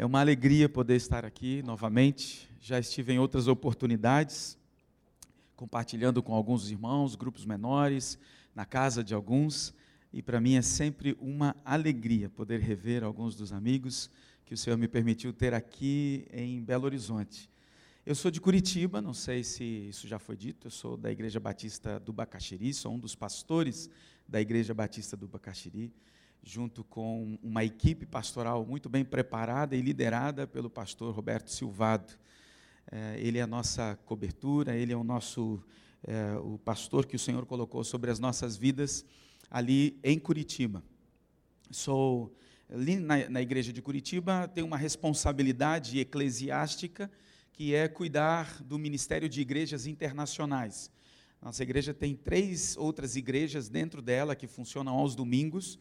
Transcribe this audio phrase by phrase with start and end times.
[0.00, 2.48] É uma alegria poder estar aqui novamente.
[2.60, 4.56] Já estive em outras oportunidades,
[5.56, 8.16] compartilhando com alguns irmãos, grupos menores,
[8.54, 9.74] na casa de alguns,
[10.12, 14.08] e para mim é sempre uma alegria poder rever alguns dos amigos
[14.46, 17.50] que o Senhor me permitiu ter aqui em Belo Horizonte.
[18.06, 21.40] Eu sou de Curitiba, não sei se isso já foi dito, eu sou da Igreja
[21.40, 23.90] Batista do Bacaxiri, sou um dos pastores
[24.28, 25.92] da Igreja Batista do Bacaxiri
[26.42, 32.12] junto com uma equipe pastoral muito bem preparada e liderada pelo pastor Roberto Silvado.
[32.90, 35.62] É, ele é a nossa cobertura, ele é o nosso
[36.06, 39.04] é, o pastor que o Senhor colocou sobre as nossas vidas
[39.50, 40.82] ali em Curitiba.
[41.70, 42.34] Sou
[42.70, 47.10] ali na, na igreja de Curitiba tenho uma responsabilidade eclesiástica
[47.52, 50.90] que é cuidar do ministério de igrejas internacionais.
[51.42, 55.78] Nossa igreja tem três outras igrejas dentro dela que funcionam aos domingos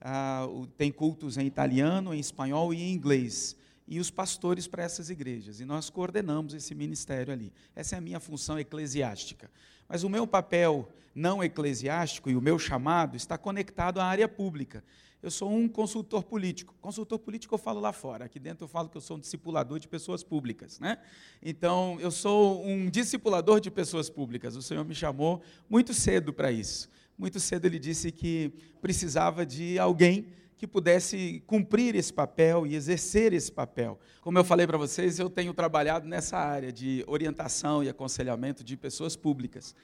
[0.00, 0.46] ah,
[0.76, 3.56] tem cultos em italiano, em espanhol e em inglês.
[3.86, 5.60] E os pastores para essas igrejas.
[5.60, 7.52] E nós coordenamos esse ministério ali.
[7.74, 9.50] Essa é a minha função eclesiástica.
[9.88, 14.84] Mas o meu papel não eclesiástico e o meu chamado está conectado à área pública.
[15.20, 16.74] Eu sou um consultor político.
[16.80, 18.24] Consultor político eu falo lá fora.
[18.24, 20.78] Aqui dentro eu falo que eu sou um discipulador de pessoas públicas.
[20.78, 20.96] Né?
[21.42, 24.56] Então, eu sou um discipulador de pessoas públicas.
[24.56, 26.88] O Senhor me chamou muito cedo para isso
[27.20, 30.26] muito cedo ele disse que precisava de alguém
[30.56, 34.00] que pudesse cumprir esse papel e exercer esse papel.
[34.22, 38.74] Como eu falei para vocês, eu tenho trabalhado nessa área de orientação e aconselhamento de
[38.74, 39.74] pessoas públicas.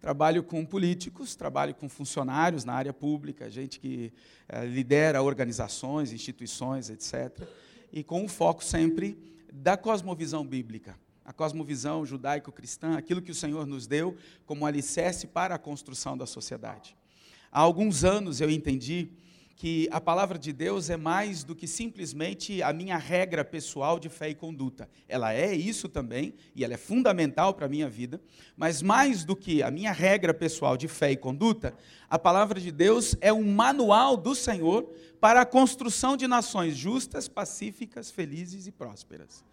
[0.00, 4.12] Trabalho com políticos, trabalho com funcionários na área pública, gente que
[4.46, 7.48] é, lidera organizações, instituições, etc.
[7.90, 9.16] E com o foco sempre
[9.50, 10.94] da cosmovisão bíblica
[11.24, 16.26] a cosmovisão judaico-cristã, aquilo que o Senhor nos deu como alicerce para a construção da
[16.26, 16.96] sociedade.
[17.50, 19.10] Há alguns anos eu entendi
[19.62, 24.08] que a palavra de Deus é mais do que simplesmente a minha regra pessoal de
[24.08, 24.88] fé e conduta.
[25.08, 28.20] Ela é isso também, e ela é fundamental para a minha vida,
[28.56, 31.76] mas mais do que a minha regra pessoal de fé e conduta,
[32.10, 34.90] a palavra de Deus é um manual do Senhor
[35.20, 39.44] para a construção de nações justas, pacíficas, felizes e prósperas.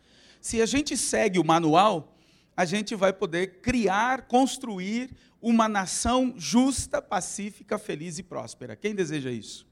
[0.41, 2.16] Se a gente segue o manual,
[2.55, 5.11] a gente vai poder criar, construir
[5.41, 8.75] uma nação justa, pacífica, feliz e próspera.
[8.75, 9.69] Quem deseja isso?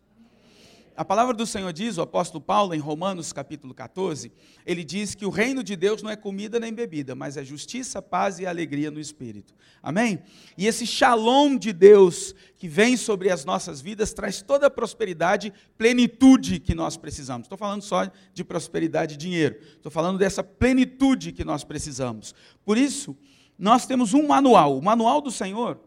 [0.97, 4.31] A palavra do Senhor diz, o apóstolo Paulo, em Romanos capítulo 14,
[4.65, 8.01] ele diz que o reino de Deus não é comida nem bebida, mas é justiça,
[8.01, 9.53] paz e alegria no espírito.
[9.83, 10.17] Amém?
[10.57, 15.53] E esse shalom de Deus que vem sobre as nossas vidas traz toda a prosperidade,
[15.77, 17.45] plenitude que nós precisamos.
[17.45, 19.59] Estou falando só de prosperidade e dinheiro.
[19.75, 22.33] Estou falando dessa plenitude que nós precisamos.
[22.65, 23.15] Por isso,
[23.55, 25.79] nós temos um manual, o manual do Senhor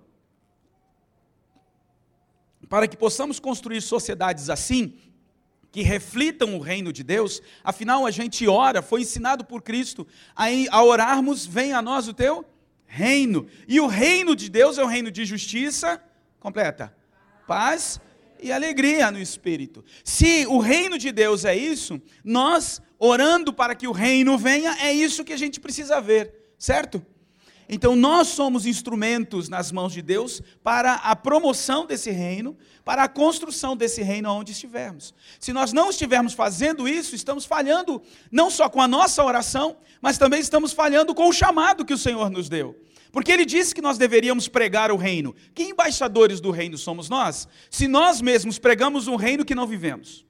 [2.70, 4.94] para que possamos construir sociedades assim,
[5.72, 10.82] que reflitam o reino de Deus, afinal a gente ora, foi ensinado por Cristo, a,
[10.82, 12.44] orarmos, vem a nós o teu
[12.86, 13.48] reino.
[13.66, 16.00] E o reino de Deus é o reino de justiça,
[16.38, 16.96] completa,
[17.44, 18.00] paz
[18.40, 19.84] e alegria no espírito.
[20.04, 24.92] Se o reino de Deus é isso, nós orando para que o reino venha, é
[24.92, 27.04] isso que a gente precisa ver, certo?
[27.72, 33.08] Então nós somos instrumentos nas mãos de Deus para a promoção desse reino, para a
[33.08, 35.14] construção desse reino onde estivermos.
[35.38, 40.18] Se nós não estivermos fazendo isso, estamos falhando não só com a nossa oração, mas
[40.18, 42.76] também estamos falhando com o chamado que o Senhor nos deu.
[43.12, 45.32] Porque ele disse que nós deveríamos pregar o reino.
[45.54, 47.46] Que embaixadores do reino somos nós?
[47.70, 50.26] Se nós mesmos pregamos um reino que não vivemos.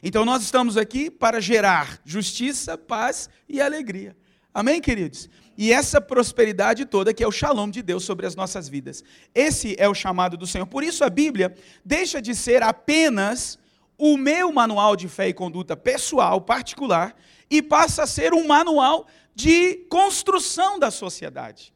[0.00, 4.16] Então nós estamos aqui para gerar justiça, paz e alegria.
[4.52, 5.28] Amém, queridos?
[5.56, 9.04] E essa prosperidade toda que é o shalom de Deus sobre as nossas vidas.
[9.32, 10.66] Esse é o chamado do Senhor.
[10.66, 13.58] Por isso a Bíblia deixa de ser apenas
[13.96, 17.14] o meu manual de fé e conduta pessoal, particular,
[17.48, 21.72] e passa a ser um manual de construção da sociedade.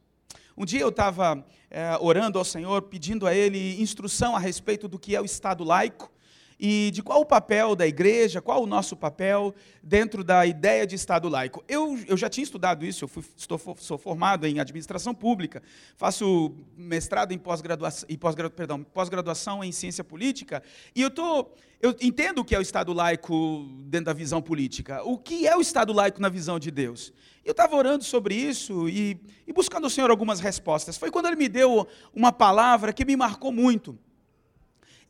[0.56, 4.98] Um dia eu estava é, orando ao Senhor, pedindo a Ele instrução a respeito do
[4.98, 6.13] que é o Estado laico
[6.58, 10.94] e de qual o papel da igreja, qual o nosso papel dentro da ideia de
[10.94, 11.64] Estado laico.
[11.68, 15.62] Eu, eu já tinha estudado isso, eu fui, estou, sou formado em administração pública,
[15.96, 20.62] faço mestrado em pós-graduação, pós perdão, pós-graduação em ciência política,
[20.94, 21.48] e eu, tô,
[21.80, 25.02] eu entendo o que é o Estado laico dentro da visão política.
[25.04, 27.12] O que é o Estado laico na visão de Deus?
[27.44, 30.96] Eu estava orando sobre isso e, e buscando ao Senhor algumas respostas.
[30.96, 33.98] Foi quando ele me deu uma palavra que me marcou muito.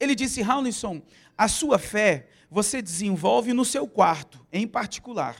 [0.00, 1.00] Ele disse, Howlinson,
[1.36, 5.36] a sua fé você desenvolve no seu quarto, em particular.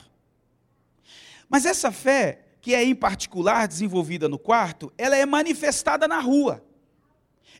[1.49, 6.64] Mas essa fé, que é em particular desenvolvida no quarto, ela é manifestada na rua.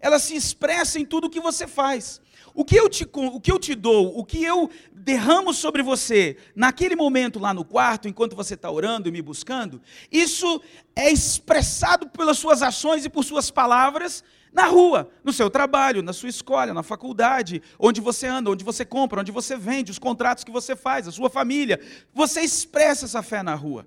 [0.01, 2.21] Ela se expressa em tudo que você faz.
[2.55, 6.37] O que eu te, o que eu te dou, o que eu derramo sobre você
[6.55, 9.81] naquele momento lá no quarto, enquanto você está orando e me buscando,
[10.11, 10.61] isso
[10.95, 14.23] é expressado pelas suas ações e por suas palavras
[14.55, 18.85] na rua, no seu trabalho, na sua escola, na faculdade, onde você anda, onde você
[18.85, 21.81] compra, onde você vende, os contratos que você faz, a sua família.
[22.15, 23.85] Você expressa essa fé na rua.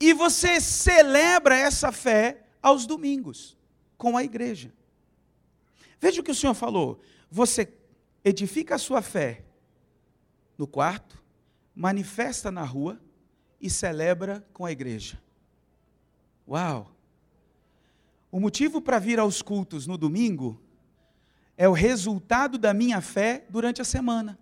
[0.00, 3.56] E você celebra essa fé aos domingos,
[3.96, 4.72] com a igreja.
[6.00, 7.00] Veja o que o Senhor falou.
[7.30, 7.72] Você
[8.24, 9.44] edifica a sua fé
[10.58, 11.22] no quarto,
[11.72, 13.00] manifesta na rua
[13.60, 15.22] e celebra com a igreja.
[16.48, 16.92] Uau!
[18.32, 20.58] O motivo para vir aos cultos no domingo
[21.54, 24.38] é o resultado da minha fé durante a semana.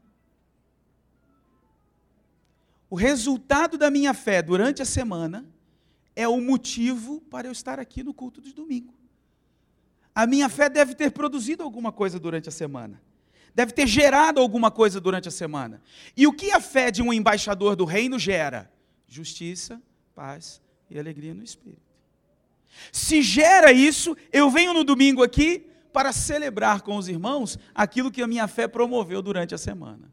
[2.89, 5.45] O resultado da minha fé durante a semana
[6.15, 8.95] é o motivo para eu estar aqui no culto de domingo.
[10.15, 13.03] A minha fé deve ter produzido alguma coisa durante a semana.
[13.53, 15.83] Deve ter gerado alguma coisa durante a semana.
[16.17, 18.73] E o que a fé de um embaixador do reino gera?
[19.09, 19.83] Justiça,
[20.15, 21.90] paz e alegria no espírito.
[22.93, 28.23] Se gera isso, eu venho no domingo aqui para celebrar com os irmãos aquilo que
[28.23, 30.13] a minha fé promoveu durante a semana.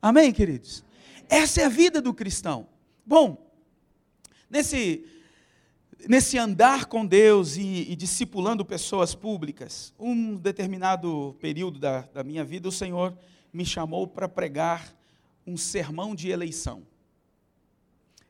[0.00, 0.84] Amém, queridos?
[1.28, 2.68] Essa é a vida do cristão.
[3.06, 3.50] Bom,
[4.48, 5.04] nesse,
[6.08, 12.44] nesse andar com Deus e, e discipulando pessoas públicas, um determinado período da, da minha
[12.44, 13.16] vida, o Senhor
[13.52, 14.94] me chamou para pregar
[15.46, 16.82] um sermão de eleição.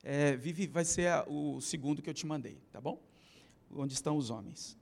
[0.03, 3.01] É, Vivi, vai ser o segundo que eu te mandei, tá bom?
[3.71, 4.77] Onde estão os homens.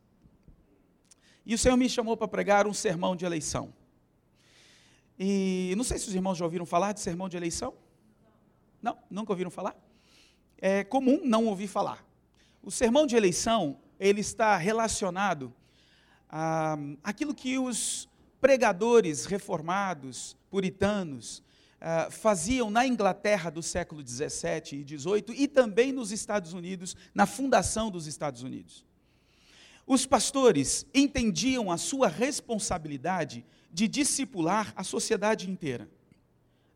[1.45, 3.73] E o Senhor me chamou para pregar um sermão de eleição.
[5.19, 7.75] E não sei se os irmãos já ouviram falar de sermão de eleição.
[8.81, 9.77] Não, nunca ouviram falar?
[10.59, 12.05] É comum não ouvir falar.
[12.63, 15.53] O sermão de eleição, ele está relacionado
[16.29, 18.09] a aquilo que os
[18.41, 21.43] pregadores reformados, puritanos,
[21.83, 27.27] uh, faziam na Inglaterra do século 17 e 18 e também nos Estados Unidos, na
[27.27, 28.85] fundação dos Estados Unidos.
[29.85, 35.91] Os pastores entendiam a sua responsabilidade de discipular a sociedade inteira,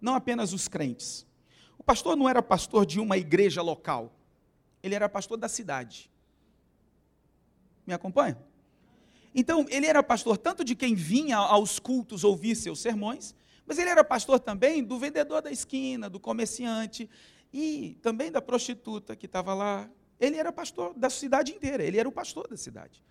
[0.00, 1.24] não apenas os crentes.
[1.78, 4.12] O pastor não era pastor de uma igreja local,
[4.82, 6.10] ele era pastor da cidade.
[7.86, 8.36] Me acompanha?
[9.32, 13.34] Então, ele era pastor tanto de quem vinha aos cultos ouvir seus sermões,
[13.66, 17.10] mas ele era pastor também do vendedor da esquina, do comerciante
[17.52, 19.90] e também da prostituta que estava lá.
[20.20, 23.02] Ele era pastor da cidade inteira, ele era o pastor da cidade.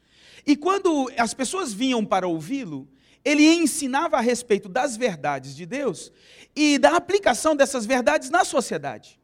[0.48, 2.88] E quando as pessoas vinham para ouvi-lo,
[3.24, 6.12] ele ensinava a respeito das verdades de Deus
[6.56, 9.20] e da aplicação dessas verdades na sociedade.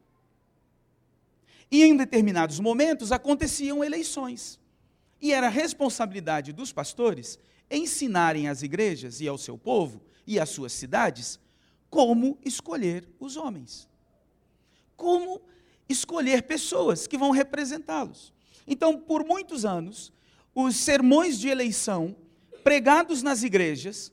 [1.72, 4.60] E em determinados momentos aconteciam eleições.
[5.22, 7.40] E era responsabilidade dos pastores
[7.70, 11.40] ensinarem às igrejas e ao seu povo e as suas cidades
[11.90, 13.88] como escolher os homens.
[14.96, 15.42] Como
[15.90, 18.34] escolher pessoas que vão representá-los.
[18.66, 20.14] Então, por muitos anos,
[20.56, 22.16] os sermões de eleição
[22.64, 24.12] pregados nas igrejas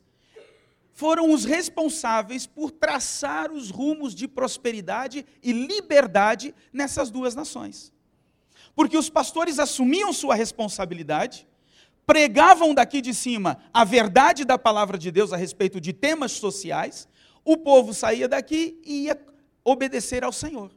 [0.93, 7.93] foram os responsáveis por traçar os rumos de prosperidade e liberdade nessas duas nações.
[8.75, 11.47] Porque os pastores assumiam sua responsabilidade
[12.09, 17.07] pregavam daqui de cima a verdade da palavra de Deus a respeito de temas sociais,
[17.45, 19.21] o povo saía daqui e ia
[19.63, 20.71] obedecer ao Senhor.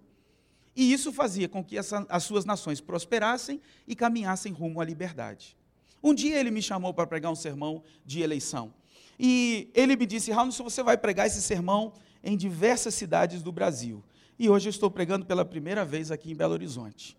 [0.75, 5.55] E isso fazia com que essa, as suas nações prosperassem e caminhassem rumo à liberdade.
[6.03, 8.73] Um dia ele me chamou para pregar um sermão de eleição.
[9.17, 14.03] E ele me disse, Raul, você vai pregar esse sermão em diversas cidades do Brasil.
[14.37, 17.17] E hoje eu estou pregando pela primeira vez aqui em Belo Horizonte.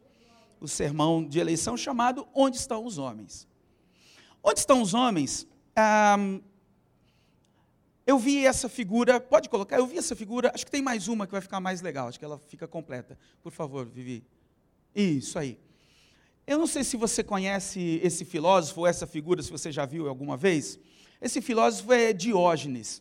[0.61, 3.51] O sermão de eleição chamado Onde estão os homens?
[4.43, 5.47] Onde estão os homens?
[5.77, 6.17] Ah,
[8.05, 11.25] eu vi essa figura, pode colocar, eu vi essa figura, acho que tem mais uma
[11.25, 13.17] que vai ficar mais legal, acho que ela fica completa.
[13.43, 14.25] Por favor, Vivi.
[14.95, 15.59] Isso aí.
[16.45, 20.09] Eu não sei se você conhece esse filósofo ou essa figura, se você já viu
[20.09, 20.79] alguma vez.
[21.21, 23.01] Esse filósofo é Diógenes.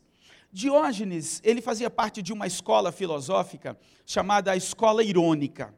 [0.54, 5.74] Diógenes, ele fazia parte de uma escola filosófica chamada a escola irônica.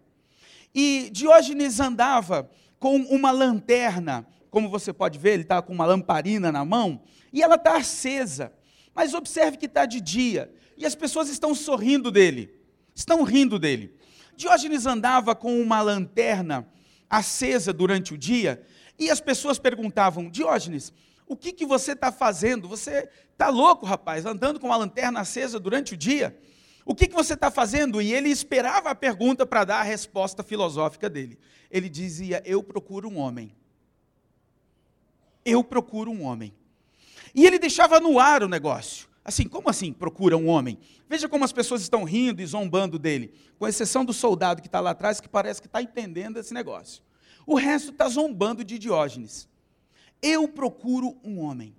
[0.76, 6.52] E Diógenes andava com uma lanterna como você pode ver, ele está com uma lamparina
[6.52, 7.02] na mão
[7.34, 8.54] e ela está acesa.
[8.94, 12.54] Mas observe que está de dia e as pessoas estão sorrindo dele,
[12.94, 13.96] estão rindo dele.
[14.38, 16.68] Diógenes andava com uma lanterna
[17.10, 18.64] acesa durante o dia
[19.00, 20.94] e as pessoas perguntavam: Diógenes,
[21.26, 22.68] o que, que você está fazendo?
[22.68, 26.40] Você está louco, rapaz, andando com uma lanterna acesa durante o dia?
[26.86, 28.00] O que, que você está fazendo?
[28.00, 31.40] E ele esperava a pergunta para dar a resposta filosófica dele.
[31.72, 33.56] Ele dizia: Eu procuro um homem
[35.46, 36.54] eu procuro um homem.
[37.34, 39.08] E ele deixava no ar o negócio.
[39.26, 40.78] Assim, como assim procura um homem?
[41.08, 44.80] Veja como as pessoas estão rindo e zombando dele, com exceção do soldado que está
[44.80, 47.02] lá atrás, que parece que está entendendo esse negócio.
[47.46, 49.48] O resto está zombando de Diógenes.
[50.22, 51.76] Eu procuro um homem.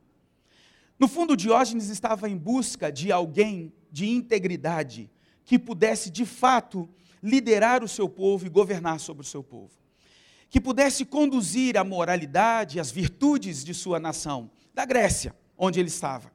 [0.99, 5.11] No fundo, Diógenes estava em busca de alguém de integridade
[5.45, 6.89] que pudesse, de fato,
[7.23, 9.73] liderar o seu povo e governar sobre o seu povo.
[10.55, 16.31] Que pudesse conduzir a moralidade, as virtudes de sua nação, da Grécia, onde ele estava.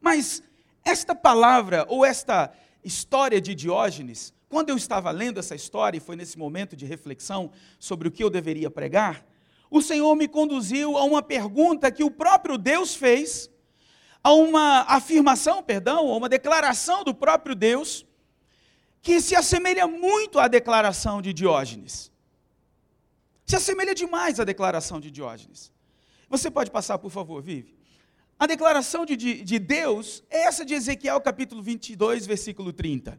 [0.00, 0.42] Mas
[0.82, 2.50] esta palavra ou esta
[2.82, 7.50] história de Diógenes, quando eu estava lendo essa história, e foi nesse momento de reflexão
[7.78, 9.22] sobre o que eu deveria pregar,
[9.70, 13.50] o Senhor me conduziu a uma pergunta que o próprio Deus fez,
[14.24, 18.06] a uma afirmação, perdão, a uma declaração do próprio Deus,
[19.02, 22.07] que se assemelha muito à declaração de Diógenes.
[23.48, 25.72] Se assemelha demais à declaração de Diógenes.
[26.28, 27.74] Você pode passar, por favor, Vive?
[28.38, 33.18] A declaração de, de, de, Deus é essa de Ezequiel capítulo 22, versículo 30,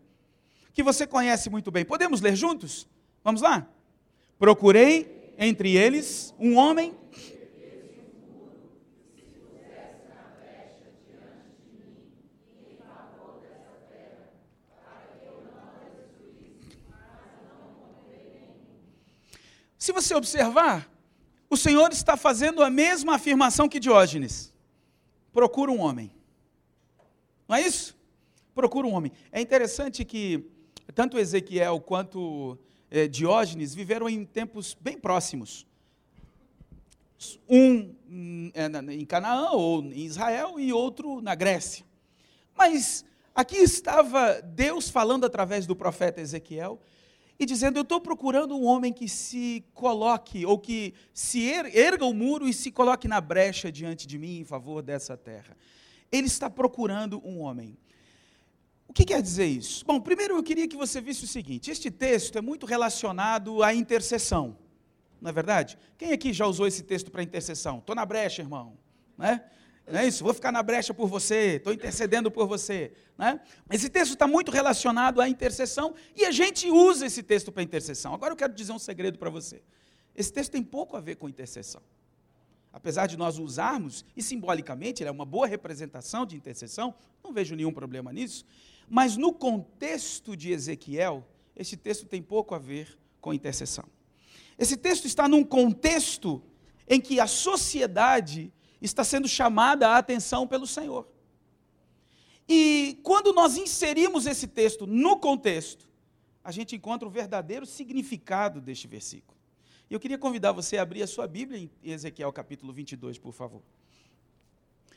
[0.72, 1.84] que você conhece muito bem.
[1.84, 2.88] Podemos ler juntos?
[3.24, 3.68] Vamos lá?
[4.38, 6.96] Procurei entre eles um homem.
[19.90, 20.88] Se você observar,
[21.50, 24.54] o Senhor está fazendo a mesma afirmação que Diógenes
[25.34, 26.12] procura um homem.
[27.48, 27.98] Não é isso?
[28.54, 29.12] Procura um homem.
[29.32, 30.46] É interessante que
[30.94, 32.56] tanto Ezequiel quanto
[32.92, 35.66] é, Diógenes viveram em tempos bem próximos.
[37.50, 41.84] Um em Canaã ou em Israel e outro na Grécia.
[42.56, 43.04] Mas
[43.34, 46.80] aqui estava Deus falando através do profeta Ezequiel
[47.40, 52.14] e dizendo: Eu estou procurando um homem que se coloque, ou que se erga o
[52.14, 55.56] muro e se coloque na brecha diante de mim em favor dessa terra.
[56.12, 57.78] Ele está procurando um homem.
[58.88, 59.86] O que quer dizer isso?
[59.86, 63.74] Bom, primeiro eu queria que você visse o seguinte: este texto é muito relacionado à
[63.74, 64.58] intercessão,
[65.22, 65.78] não é verdade?
[65.98, 67.78] Quem aqui já usou esse texto para intercessão?
[67.78, 68.78] Estou na brecha, irmão.
[69.18, 69.44] Né?
[69.92, 70.24] Não é isso?
[70.24, 72.92] Vou ficar na brecha por você, estou intercedendo por você.
[73.18, 73.40] Né?
[73.72, 78.14] Esse texto está muito relacionado à intercessão e a gente usa esse texto para intercessão.
[78.14, 79.62] Agora eu quero dizer um segredo para você.
[80.16, 81.82] Esse texto tem pouco a ver com intercessão.
[82.72, 86.94] Apesar de nós usarmos, e simbolicamente ele é uma boa representação de intercessão,
[87.24, 88.46] não vejo nenhum problema nisso,
[88.88, 93.86] mas no contexto de Ezequiel, esse texto tem pouco a ver com intercessão.
[94.58, 96.44] Esse texto está num contexto
[96.88, 101.08] em que a sociedade está sendo chamada a atenção pelo Senhor.
[102.48, 105.88] E quando nós inserimos esse texto no contexto,
[106.44, 109.38] a gente encontra o verdadeiro significado deste versículo.
[109.90, 113.34] E eu queria convidar você a abrir a sua Bíblia em Ezequiel capítulo 22, por
[113.34, 113.62] favor.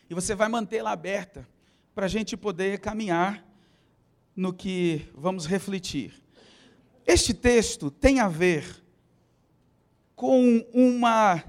[0.08, 1.48] E você vai mantê-la aberta
[1.94, 3.46] para a gente poder caminhar
[4.34, 6.22] no que vamos refletir.
[7.06, 8.82] Este texto tem a ver
[10.14, 11.42] com uma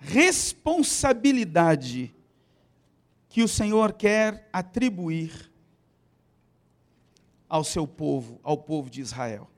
[0.00, 2.14] responsabilidade
[3.28, 5.52] que o Senhor quer atribuir
[7.48, 9.48] ao seu povo, ao povo de Israel.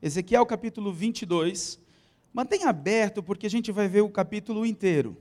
[0.00, 1.78] Ezequiel capítulo 22.
[2.32, 5.16] Mantenha aberto, porque a gente vai ver o capítulo inteiro.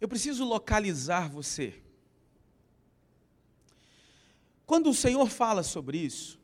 [0.00, 1.74] Eu preciso localizar você.
[4.64, 6.37] Quando o Senhor fala sobre isso,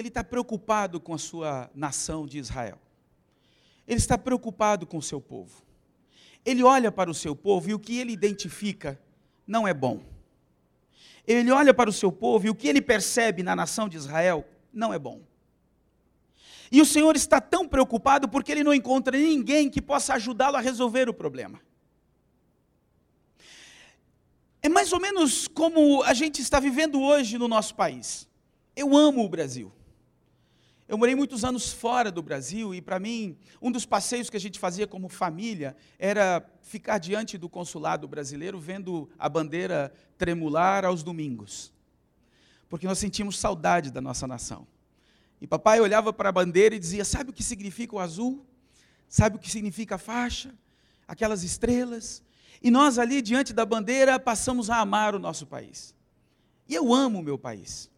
[0.00, 2.78] ele está preocupado com a sua nação de Israel.
[3.86, 5.62] Ele está preocupado com o seu povo.
[6.44, 8.98] Ele olha para o seu povo e o que ele identifica
[9.46, 10.02] não é bom.
[11.26, 14.44] Ele olha para o seu povo e o que ele percebe na nação de Israel
[14.72, 15.20] não é bom.
[16.72, 20.60] E o Senhor está tão preocupado porque ele não encontra ninguém que possa ajudá-lo a
[20.60, 21.60] resolver o problema.
[24.62, 28.26] É mais ou menos como a gente está vivendo hoje no nosso país.
[28.74, 29.70] Eu amo o Brasil.
[30.90, 34.40] Eu morei muitos anos fora do Brasil e, para mim, um dos passeios que a
[34.40, 41.04] gente fazia como família era ficar diante do consulado brasileiro vendo a bandeira tremular aos
[41.04, 41.72] domingos.
[42.68, 44.66] Porque nós sentimos saudade da nossa nação.
[45.40, 48.44] E papai olhava para a bandeira e dizia: Sabe o que significa o azul?
[49.08, 50.52] Sabe o que significa a faixa?
[51.06, 52.20] Aquelas estrelas?
[52.60, 55.94] E nós ali diante da bandeira passamos a amar o nosso país.
[56.68, 57.89] E eu amo o meu país.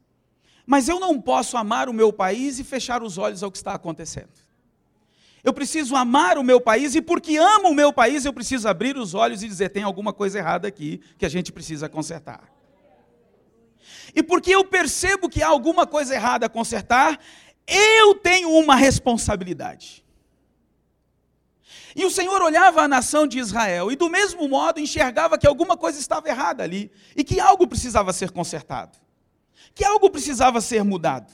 [0.67, 3.75] Mas eu não posso amar o meu país e fechar os olhos ao que está
[3.75, 4.31] acontecendo.
[5.45, 8.97] Eu preciso amar o meu país e porque amo o meu país, eu preciso abrir
[8.97, 12.53] os olhos e dizer: tem alguma coisa errada aqui que a gente precisa consertar.
[14.15, 17.19] E porque eu percebo que há alguma coisa errada a consertar,
[17.67, 20.05] eu tenho uma responsabilidade.
[21.95, 25.77] E o Senhor olhava a nação de Israel e, do mesmo modo, enxergava que alguma
[25.77, 28.99] coisa estava errada ali e que algo precisava ser consertado,
[29.75, 31.33] que algo precisava ser mudado.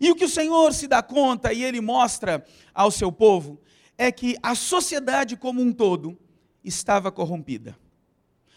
[0.00, 3.60] E o que o Senhor se dá conta e ele mostra ao seu povo
[3.96, 6.16] é que a sociedade como um todo
[6.64, 7.76] estava corrompida.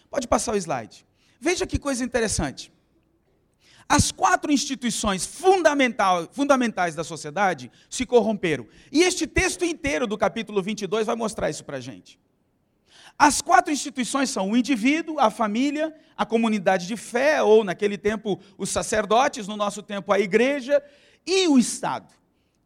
[0.10, 1.06] Pode passar o slide.
[1.40, 2.72] Veja que coisa interessante.
[3.90, 8.68] As quatro instituições fundamentais da sociedade se corromperam.
[8.92, 12.20] E este texto inteiro do capítulo 22 vai mostrar isso para a gente.
[13.24, 18.40] As quatro instituições são o indivíduo, a família, a comunidade de fé, ou naquele tempo
[18.58, 20.84] os sacerdotes, no nosso tempo a igreja,
[21.24, 22.12] e o Estado.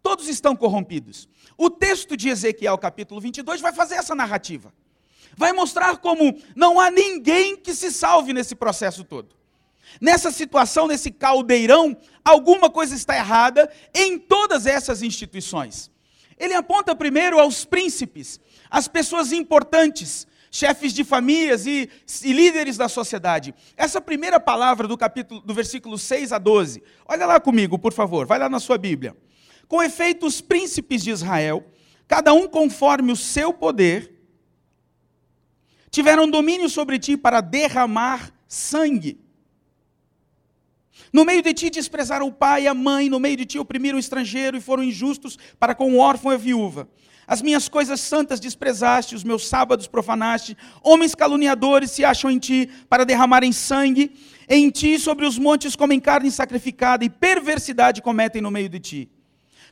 [0.01, 1.27] Todos estão corrompidos.
[1.57, 4.73] O texto de Ezequiel, capítulo 22, vai fazer essa narrativa.
[5.35, 9.35] Vai mostrar como não há ninguém que se salve nesse processo todo.
[9.99, 15.91] Nessa situação, nesse caldeirão, alguma coisa está errada em todas essas instituições.
[16.39, 21.89] Ele aponta primeiro aos príncipes, às pessoas importantes, chefes de famílias e,
[22.23, 23.53] e, líderes da sociedade.
[23.75, 26.81] Essa primeira palavra do capítulo do versículo 6 a 12.
[27.05, 29.17] Olha lá comigo, por favor, vai lá na sua Bíblia.
[29.67, 31.65] Com efeito, os príncipes de Israel,
[32.07, 34.13] cada um conforme o seu poder,
[35.91, 39.19] tiveram domínio sobre ti para derramar sangue.
[41.11, 43.97] No meio de ti desprezaram o pai e a mãe, no meio de ti oprimiram
[43.97, 46.87] o estrangeiro e foram injustos para com o órfão e a viúva.
[47.27, 50.55] As minhas coisas santas desprezaste, os meus sábados profanaste.
[50.83, 54.15] Homens caluniadores se acham em ti para derramarem sangue.
[54.47, 59.14] Em ti, sobre os montes, comem carne sacrificada e perversidade cometem no meio de ti.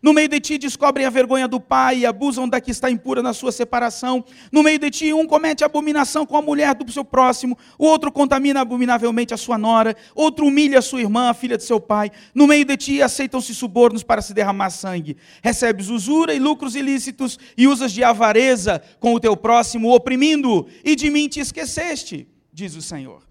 [0.04, 3.22] No meio de ti descobrem a vergonha do pai e abusam da que está impura
[3.22, 4.22] na sua separação.
[4.52, 8.12] No meio de ti, um comete abominação com a mulher do seu próximo, o outro
[8.12, 12.12] contamina abominavelmente a sua nora, outro humilha a sua irmã, a filha de seu pai.
[12.36, 15.16] No meio de ti aceitam-se subornos para se derramar sangue.
[15.42, 20.98] Recebes usura e lucros ilícitos e usas de avareza com o teu próximo, oprimindo-o, e
[20.98, 23.24] de mim te esqueceste, diz o Senhor.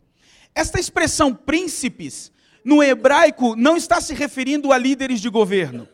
[0.55, 2.33] Esta expressão príncipes,
[2.65, 5.87] no hebraico, não está se referindo a líderes de governo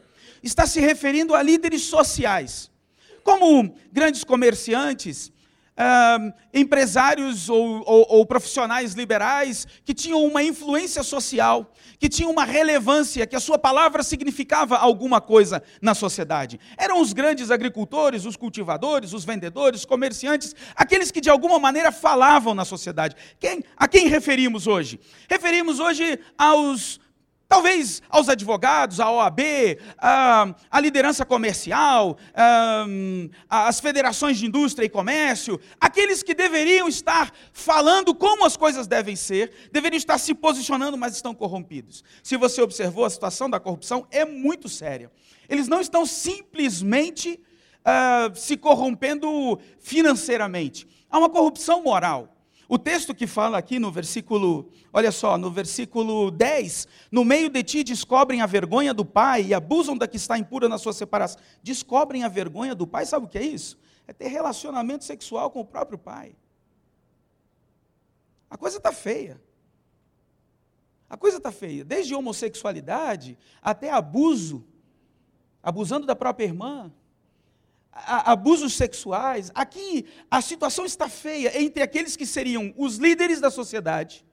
[0.43, 2.71] está se referindo a líderes sociais,
[3.23, 5.33] como grandes comerciantes,
[6.53, 13.27] empresários ou, ou, ou, profissionais liberais que tinham uma influência social, que tinham uma relevância,
[13.27, 16.59] que a sua palavra significava alguma coisa na sociedade.
[16.77, 21.93] Eram os grandes agricultores, os cultivadores, os vendedores, os comerciantes, aqueles que de alguma maneira
[21.93, 23.15] falavam na sociedade.
[23.39, 24.99] Quem, a quem referimos hoje?
[25.29, 26.99] Referimos hoje aos
[27.49, 29.41] Talvez aos advogados, à OAB,
[29.97, 32.19] à, à liderança comercial,
[33.49, 39.17] às federações de indústria e comércio, aqueles que deveriam estar falando como as coisas devem
[39.17, 42.05] ser, deveriam estar se posicionando, mas estão corrompidos.
[42.23, 45.11] Se você observou, a situação da corrupção é muito séria.
[45.49, 47.41] Eles não estão simplesmente
[47.79, 52.38] uh, se corrompendo financeiramente, há uma corrupção moral.
[52.69, 57.63] O texto que fala aqui no versículo, olha só, no versículo 10, no meio de
[57.63, 61.41] ti descobrem a vergonha do pai e abusam da que está impura na sua separação.
[61.63, 63.79] Descobrem a vergonha do pai, sabe o que é isso?
[64.07, 66.37] É ter relacionamento sexual com o próprio pai.
[68.51, 69.41] A coisa está feia.
[71.09, 71.87] A coisa está feia.
[71.87, 74.63] Desde homossexualidade até abuso,
[75.63, 76.93] abusando da própria irmã,
[78.07, 79.51] abusos sexuais.
[79.55, 84.25] Aqui a situação está feia entre aqueles que seriam os líderes da sociedade,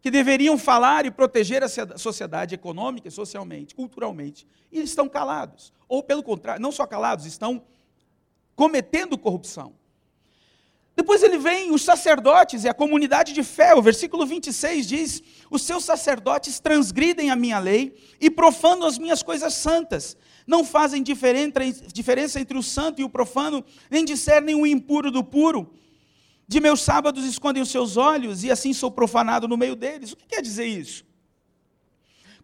[0.00, 5.72] que deveriam falar e proteger a sociedade econômica, socialmente, culturalmente, e estão calados.
[5.88, 7.62] Ou pelo contrário, não só calados, estão
[8.54, 9.74] cometendo corrupção.
[10.94, 13.72] Depois ele vem os sacerdotes e a comunidade de fé.
[13.72, 19.22] O versículo 26 diz: Os seus sacerdotes transgridem a minha lei e profanam as minhas
[19.22, 20.16] coisas santas
[20.48, 25.74] não fazem diferença entre o santo e o profano, nem discernem o impuro do puro.
[26.48, 30.12] De meus sábados escondem os seus olhos, e assim sou profanado no meio deles.
[30.12, 31.06] O que quer dizer isso?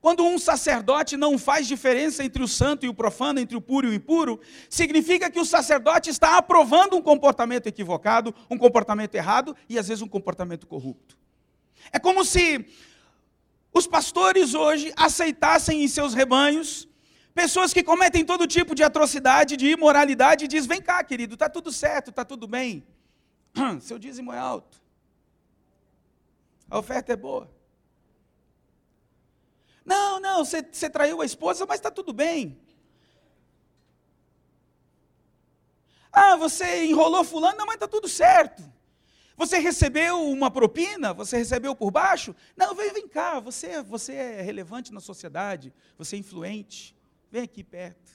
[0.03, 3.87] Quando um sacerdote não faz diferença entre o santo e o profano, entre o puro
[3.87, 4.39] e o impuro,
[4.69, 10.03] significa que o sacerdote está aprovando um comportamento equivocado, um comportamento errado e às vezes
[10.03, 11.17] um comportamento corrupto.
[11.91, 12.67] É como se
[13.73, 16.87] os pastores hoje aceitassem em seus rebanhos
[17.35, 21.49] Pessoas que cometem todo tipo de atrocidade, de imoralidade, e diz: vem cá, querido, está
[21.49, 22.87] tudo certo, está tudo bem.
[23.81, 24.81] Seu dízimo é alto.
[26.71, 27.51] A oferta é boa.
[29.85, 32.59] Não, não, você, traiu a esposa, mas está tudo bem.
[36.11, 38.63] Ah, você enrolou fulano, não, mas está tudo certo.
[39.37, 41.13] Você recebeu uma propina?
[41.13, 42.35] Você recebeu por baixo?
[42.57, 46.94] Não, vem, vem cá, você, você é relevante na sociedade, você é influente.
[47.35, 48.13] Vem aqui perto.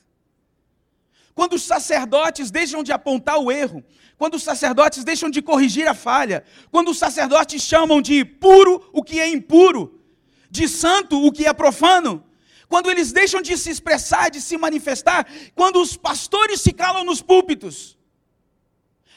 [1.35, 3.83] quando os sacerdotes deixam de apontar o erro,
[4.17, 9.03] quando os sacerdotes deixam de corrigir a falha, quando os sacerdotes chamam de puro o
[9.03, 10.01] que é impuro,
[10.49, 12.23] de santo o que é profano,
[12.69, 17.21] quando eles deixam de se expressar, de se manifestar, quando os pastores se calam nos
[17.21, 17.97] púlpitos,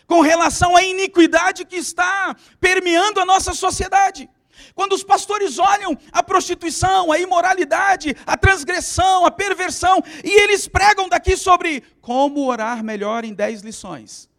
[0.08, 4.28] com relação à iniquidade que está permeando a nossa sociedade.
[4.74, 11.08] Quando os pastores olham a prostituição, a imoralidade, a transgressão, a perversão, e eles pregam
[11.08, 14.30] daqui sobre como orar melhor em dez lições.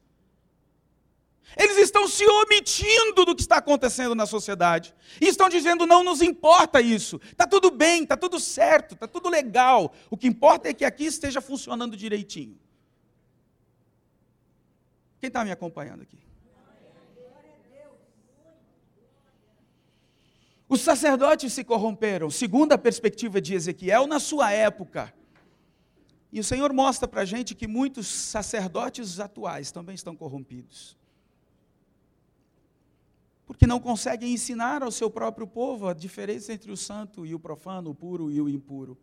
[1.56, 4.94] Eles estão se omitindo do que está acontecendo na sociedade.
[5.22, 7.22] E estão dizendo: não nos importa isso.
[7.32, 9.94] Está tudo bem, está tudo certo, está tudo legal.
[10.10, 12.58] O que importa é que aqui esteja funcionando direitinho.
[15.20, 16.18] Quem está me acompanhando aqui?
[20.74, 25.14] Os sacerdotes se corromperam, segundo a perspectiva de Ezequiel, na sua época.
[26.32, 30.98] E o Senhor mostra para a gente que muitos sacerdotes atuais também estão corrompidos.
[33.46, 37.40] Porque não conseguem ensinar ao seu próprio povo a diferença entre o santo e o
[37.40, 38.98] profano, o puro e o impuro.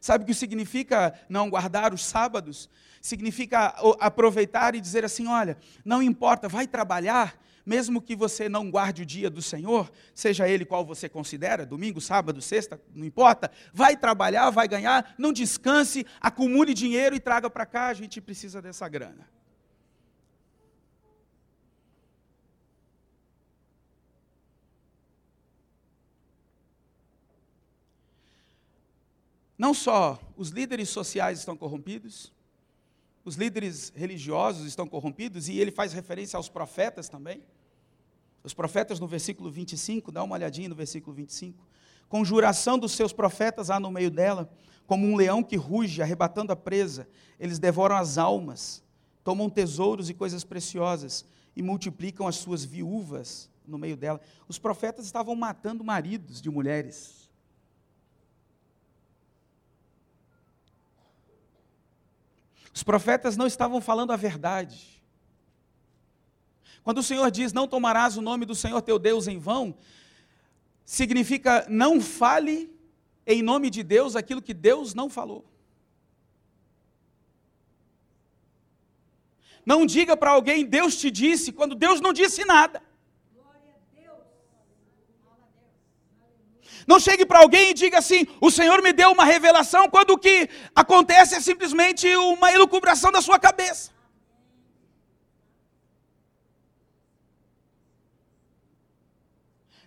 [0.00, 2.70] Sabe o que significa não guardar os sábados?
[3.02, 9.02] Significa aproveitar e dizer assim: olha, não importa, vai trabalhar, mesmo que você não guarde
[9.02, 13.96] o dia do Senhor, seja ele qual você considera, domingo, sábado, sexta, não importa, vai
[13.96, 18.88] trabalhar, vai ganhar, não descanse, acumule dinheiro e traga para cá, a gente precisa dessa
[18.88, 19.28] grana.
[29.56, 32.33] Não só os líderes sociais estão corrompidos,
[33.24, 37.42] os líderes religiosos estão corrompidos, e ele faz referência aos profetas também.
[38.42, 41.66] Os profetas no versículo 25, dá uma olhadinha no versículo 25.
[42.08, 44.50] Conjuração dos seus profetas há no meio dela,
[44.86, 47.08] como um leão que ruge, arrebatando a presa.
[47.40, 48.82] Eles devoram as almas,
[49.24, 51.24] tomam tesouros e coisas preciosas
[51.56, 54.20] e multiplicam as suas viúvas no meio dela.
[54.46, 57.23] Os profetas estavam matando maridos de mulheres.
[62.74, 65.00] Os profetas não estavam falando a verdade.
[66.82, 69.76] Quando o Senhor diz: Não tomarás o nome do Senhor teu Deus em vão,
[70.84, 72.70] significa não fale
[73.24, 75.44] em nome de Deus aquilo que Deus não falou.
[79.64, 82.82] Não diga para alguém, Deus te disse, quando Deus não disse nada.
[86.86, 90.18] Não chegue para alguém e diga assim: o Senhor me deu uma revelação, quando o
[90.18, 93.92] que acontece é simplesmente uma elucubração da sua cabeça.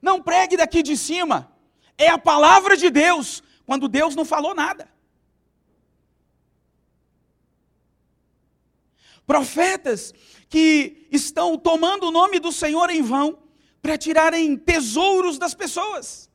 [0.02, 1.52] Não pregue daqui de cima.
[1.98, 4.88] É a palavra de Deus, quando Deus não falou nada.
[9.26, 10.14] Profetas
[10.48, 13.38] que estão tomando o nome do Senhor em vão
[13.82, 16.27] para tirarem tesouros das pessoas.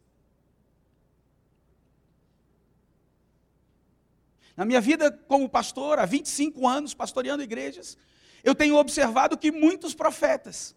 [4.57, 7.97] Na minha vida como pastor, há 25 anos pastoreando igrejas,
[8.45, 10.75] eu tenho observado que muitos profetas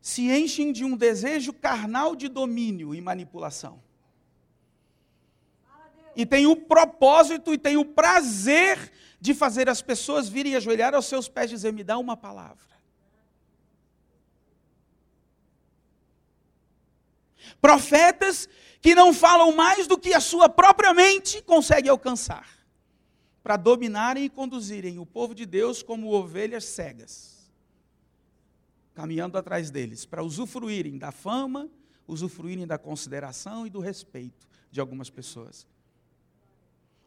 [0.00, 3.82] se enchem de um desejo carnal de domínio e manipulação.
[6.16, 11.06] E tem o propósito e tem o prazer de fazer as pessoas virem ajoelhar aos
[11.06, 12.70] seus pés e dizer: Me dá uma palavra.
[17.60, 18.48] Profetas
[18.80, 22.48] que não falam mais do que a sua própria mente consegue alcançar,
[23.42, 27.40] para dominarem e conduzirem o povo de Deus como ovelhas cegas
[29.00, 31.70] caminhando atrás deles, para usufruírem da fama,
[32.06, 35.66] usufruírem da consideração e do respeito de algumas pessoas.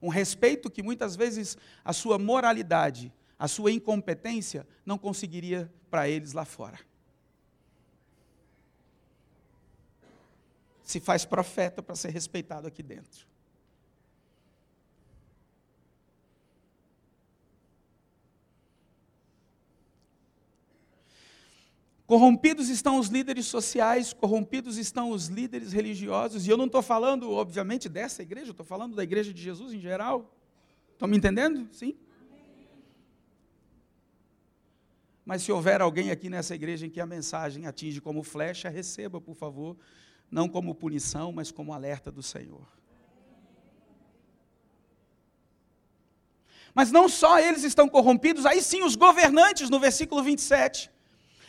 [0.02, 6.34] Um respeito que muitas vezes a sua moralidade, a sua incompetência não conseguiria para eles
[6.34, 6.80] lá fora.
[10.84, 13.28] Se faz profeta para ser respeitado aqui dentro.
[22.14, 27.32] Corrompidos estão os líderes sociais, corrompidos estão os líderes religiosos, e eu não estou falando,
[27.32, 30.32] obviamente, dessa igreja, estou falando da igreja de Jesus em geral.
[30.92, 31.68] Estão me entendendo?
[31.72, 31.96] Sim?
[35.26, 39.20] Mas se houver alguém aqui nessa igreja em que a mensagem atinge como flecha, receba,
[39.20, 39.76] por favor,
[40.30, 42.68] não como punição, mas como alerta do Senhor.
[46.76, 50.94] Mas não só eles estão corrompidos, aí sim os governantes, no versículo 27.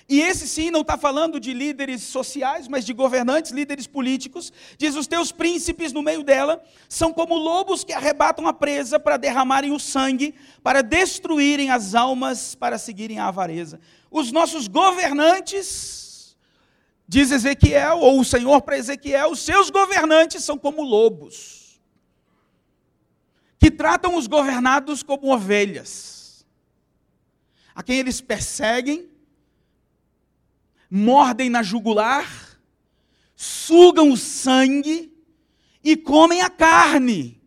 [0.07, 4.53] E esse sim não está falando de líderes sociais, mas de governantes, líderes políticos.
[4.77, 9.17] Diz: os teus príncipes no meio dela são como lobos que arrebatam a presa para
[9.17, 13.81] derramarem o sangue, para destruírem as almas, para seguirem a avareza.
[14.11, 16.37] Os nossos governantes,
[17.09, 21.81] diz Ezequiel, ou o Senhor para Ezequiel, os seus governantes são como lobos,
[23.59, 26.45] que tratam os governados como ovelhas,
[27.75, 29.14] a quem eles perseguem
[30.97, 32.57] mordem na jugular,
[33.35, 35.13] sugam o sangue
[35.83, 37.43] e comem a carne.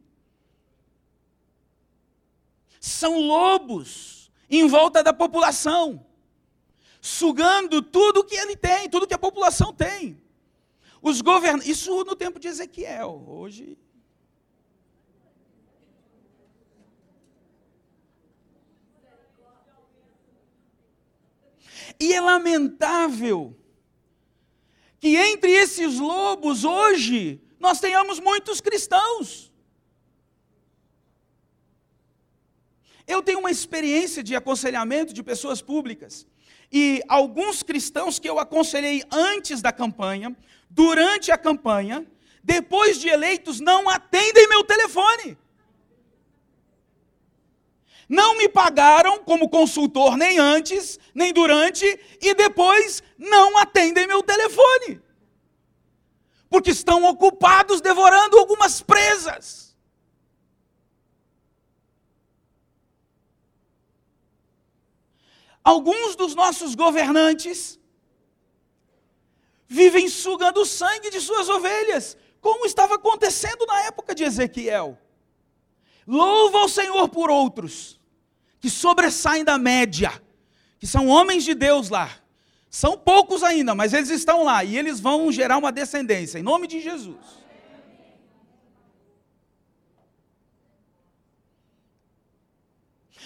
[2.77, 6.05] São lobos em volta da população,
[6.99, 10.21] sugando tudo que ele tem, tudo que a população tem.
[11.01, 11.61] Os govern...
[11.65, 13.23] Isso no tempo de Ezequiel.
[13.25, 13.77] Hoje
[21.99, 23.55] E é lamentável
[24.99, 29.51] que entre esses lobos hoje nós tenhamos muitos cristãos.
[33.07, 36.27] Eu tenho uma experiência de aconselhamento de pessoas públicas.
[36.71, 40.35] E alguns cristãos que eu aconselhei antes da campanha,
[40.69, 42.05] durante a campanha,
[42.43, 45.37] depois de eleitos, não atendem meu telefone.
[48.09, 51.85] Não me pagaram como consultor nem antes, nem durante,
[52.21, 55.01] e depois não atendem meu telefone.
[56.49, 59.75] Porque estão ocupados devorando algumas presas.
[65.61, 67.77] Alguns dos nossos governantes
[69.67, 74.97] vivem sugando o sangue de suas ovelhas, como estava acontecendo na época de Ezequiel.
[76.07, 77.96] Louva ao Senhor por outros
[78.59, 80.11] que sobressaem da média,
[80.79, 82.09] que são homens de Deus lá.
[82.69, 86.67] São poucos ainda, mas eles estão lá e eles vão gerar uma descendência, em nome
[86.67, 87.17] de Jesus.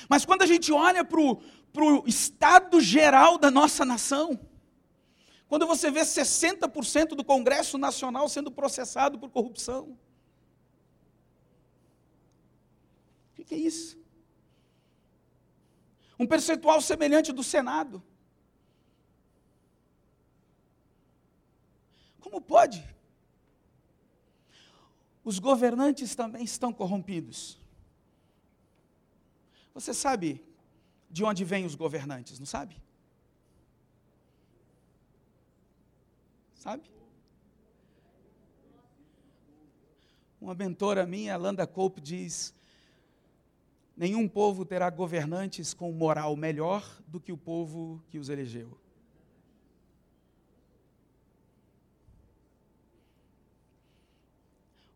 [0.08, 4.40] Mas quando a gente olha para o estado geral da nossa nação,
[5.48, 9.98] quando você vê 60% do Congresso Nacional sendo processado por corrupção,
[13.38, 14.01] o que é isso?
[16.22, 18.04] Um percentual semelhante do Senado.
[22.20, 22.88] Como pode?
[25.24, 27.58] Os governantes também estão corrompidos.
[29.74, 30.46] Você sabe
[31.10, 32.80] de onde vêm os governantes, não sabe?
[36.54, 36.84] Sabe?
[40.40, 42.54] Uma mentora minha, Landa Cope, diz:
[44.02, 48.76] Nenhum povo terá governantes com moral melhor do que o povo que os elegeu.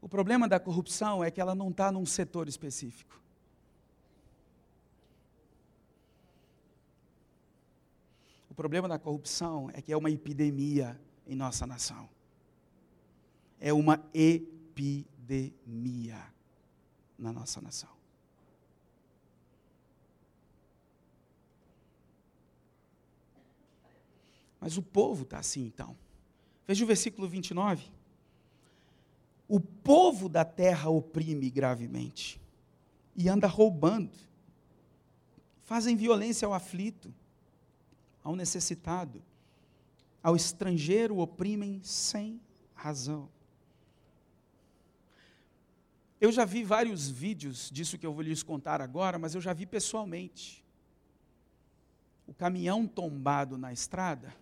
[0.02, 3.22] O problema da corrupção é que ela não está num setor específico.
[8.50, 12.10] O problema da corrupção é que é uma epidemia em nossa nação.
[13.60, 15.54] É uma epidemia
[17.20, 17.95] na nossa nação.
[24.60, 25.96] Mas o povo está assim então.
[26.68, 27.92] Veja o versículo 29.
[29.48, 32.42] O povo da terra oprime gravemente
[33.16, 34.18] e anda roubando.
[35.62, 37.14] Fazem violência ao aflito,
[38.24, 39.24] ao necessitado,
[40.22, 42.42] ao estrangeiro oprimem sem
[42.74, 43.30] razão.
[46.20, 49.54] Eu já vi vários vídeos disso que eu vou lhes contar agora, mas eu já
[49.54, 50.66] vi pessoalmente.
[52.26, 54.34] O caminhão tombado na estrada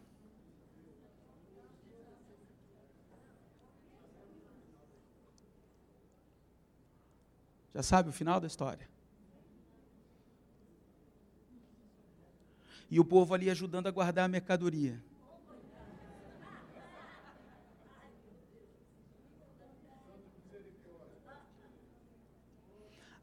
[7.74, 8.88] Já sabe o final da história.
[12.90, 15.02] E o povo ali ajudando a guardar a mercadoria.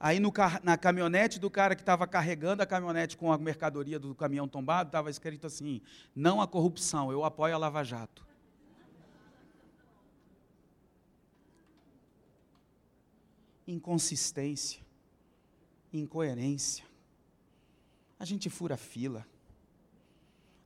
[0.03, 0.33] Aí no,
[0.63, 4.89] na caminhonete do cara que estava carregando a caminhonete com a mercadoria do caminhão tombado,
[4.89, 5.83] estava escrito assim:
[6.17, 8.30] não a corrupção, eu apoio a Lava Jato.
[13.71, 14.81] Inconsistência,
[15.93, 16.85] incoerência.
[18.19, 19.27] A gente fura fila.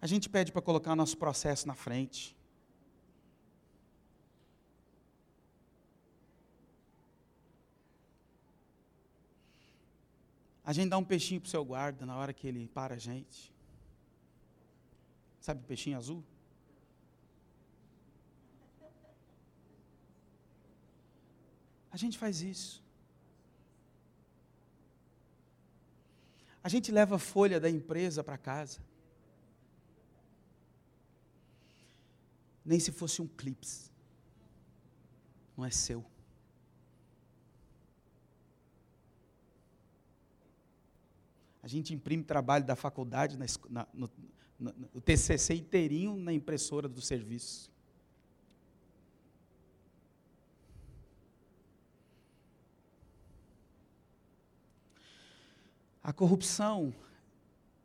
[0.01, 2.37] A gente pede para colocar nosso processo na frente.
[10.65, 12.99] A gente dá um peixinho para o seu guarda na hora que ele para a
[12.99, 13.53] gente.
[15.41, 16.25] Sabe peixinho azul?
[21.93, 22.83] A gente faz isso.
[26.65, 28.81] A gente leva a folha da empresa para casa.
[32.65, 33.93] Nem se fosse um clips.
[35.55, 36.03] Não é seu.
[41.63, 44.11] A gente imprime trabalho da faculdade, na, na, no,
[44.59, 47.74] no, no TCC inteirinho na impressora do serviço.
[56.05, 56.95] A corrupção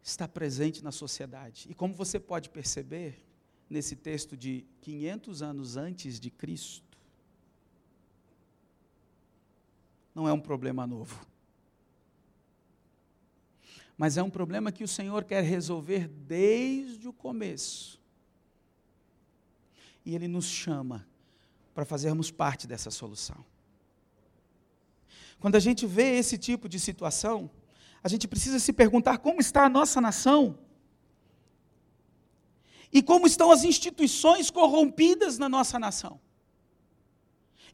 [0.03, 1.67] está presente na sociedade.
[1.69, 3.25] E como você pode perceber,
[3.69, 6.97] nesse texto de 500 anos antes de Cristo,
[10.13, 11.25] não é um problema novo.
[13.97, 18.01] Mas é um problema que o Senhor quer resolver desde o começo.
[20.05, 21.07] E Ele nos chama
[21.73, 23.45] para fazermos parte dessa solução.
[25.39, 27.49] Quando a gente vê esse tipo de situação,
[28.03, 30.57] a gente precisa se perguntar como está a nossa nação
[32.91, 36.19] e como estão as instituições corrompidas na nossa nação.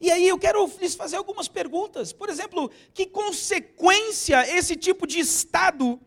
[0.00, 2.12] E aí eu quero lhes fazer algumas perguntas.
[2.12, 5.98] Por exemplo, que consequência esse tipo de estado,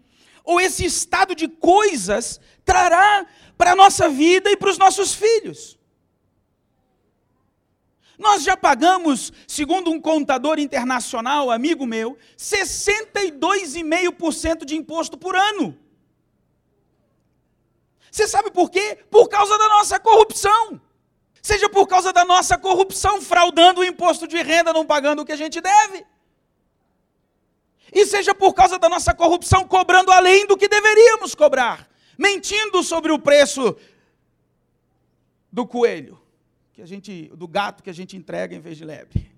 [0.43, 3.25] ou esse estado de coisas, trará
[3.57, 5.78] para a nossa vida e para os nossos filhos?
[8.19, 15.79] Nós já pagamos, segundo um contador internacional, amigo meu, 62,5% de imposto por ano.
[18.11, 18.97] Você sabe por quê?
[19.09, 20.81] Por causa da nossa corrupção.
[21.41, 25.31] Seja por causa da nossa corrupção, fraudando o imposto de renda, não pagando o que
[25.31, 26.05] a gente deve.
[27.93, 33.13] E seja por causa da nossa corrupção, cobrando além do que deveríamos cobrar, mentindo sobre
[33.13, 33.77] o preço
[35.49, 36.19] do coelho
[36.79, 39.29] que a gente, do gato que a gente entrega em vez de lebre.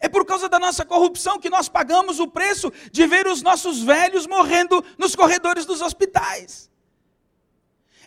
[0.00, 3.82] É por causa da nossa corrupção que nós pagamos o preço de ver os nossos
[3.82, 6.70] velhos morrendo nos corredores dos hospitais.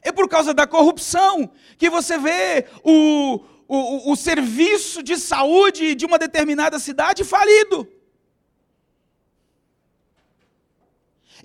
[0.01, 6.07] É por causa da corrupção que você vê o, o, o serviço de saúde de
[6.07, 7.87] uma determinada cidade falido.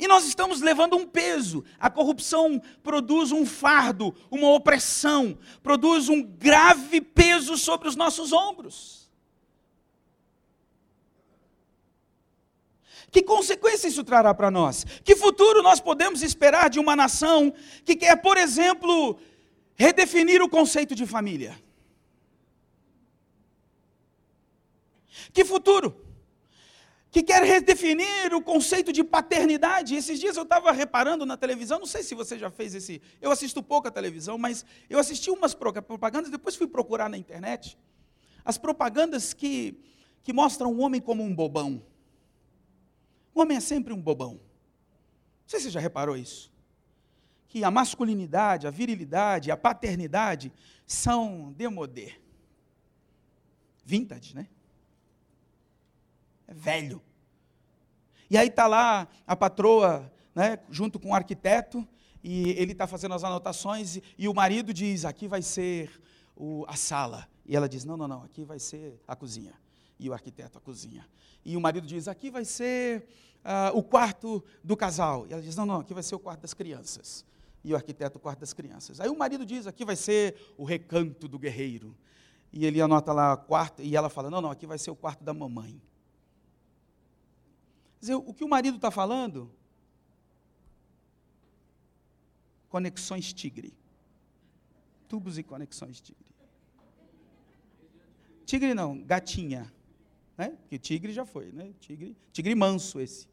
[0.00, 1.62] E nós estamos levando um peso.
[1.78, 9.10] A corrupção produz um fardo, uma opressão, produz um grave peso sobre os nossos ombros.
[13.10, 14.86] Que consequência isso trará para nós?
[15.04, 17.52] Que futuro nós podemos esperar de uma nação
[17.84, 19.20] que quer, por exemplo,
[19.74, 21.60] redefinir o conceito de família?
[25.30, 26.09] Que futuro?
[27.10, 29.96] Que quer redefinir o conceito de paternidade.
[29.96, 33.02] Esses dias eu estava reparando na televisão, não sei se você já fez esse.
[33.20, 37.76] Eu assisto pouco a televisão, mas eu assisti umas propagandas, depois fui procurar na internet.
[38.44, 39.76] As propagandas que,
[40.22, 41.82] que mostram o homem como um bobão.
[43.34, 44.34] O homem é sempre um bobão.
[44.34, 46.52] Não sei se você já reparou isso.
[47.48, 50.52] Que a masculinidade, a virilidade, a paternidade
[50.86, 52.14] são demodé.
[53.84, 54.46] Vintage, né?
[56.50, 57.00] É velho.
[58.28, 61.86] E aí está lá a patroa, né, junto com o arquiteto,
[62.22, 65.90] e ele está fazendo as anotações, e, e, o marido diz: aqui vai ser
[66.36, 67.26] o, a sala.
[67.46, 69.54] E ela diz: não, não, não, aqui vai ser a cozinha.
[69.98, 71.06] E o arquiteto, a cozinha.
[71.44, 73.06] E o marido diz: aqui vai ser
[73.44, 75.26] uh, o quarto do casal.
[75.28, 77.24] E ela diz: não, não, aqui vai ser o quarto das crianças.
[77.62, 79.00] E o arquiteto, o quarto das crianças.
[79.00, 81.96] Aí o marido diz: aqui vai ser o recanto do guerreiro.
[82.52, 85.24] E ele anota lá quarto, e ela fala: não, não, aqui vai ser o quarto
[85.24, 85.80] da mamãe
[88.00, 89.50] dizer, o que o marido está falando?
[92.68, 93.74] Conexões tigre.
[95.08, 96.30] Tubos e conexões tigre.
[98.46, 99.72] Tigre não, gatinha.
[100.36, 100.50] Né?
[100.62, 101.72] Porque tigre já foi, né?
[101.80, 103.28] Tigre, tigre manso esse.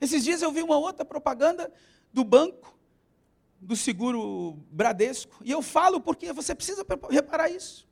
[0.00, 1.72] Esses dias eu vi uma outra propaganda
[2.12, 2.76] do banco,
[3.60, 7.88] do seguro Bradesco, e eu falo porque você precisa reparar isso.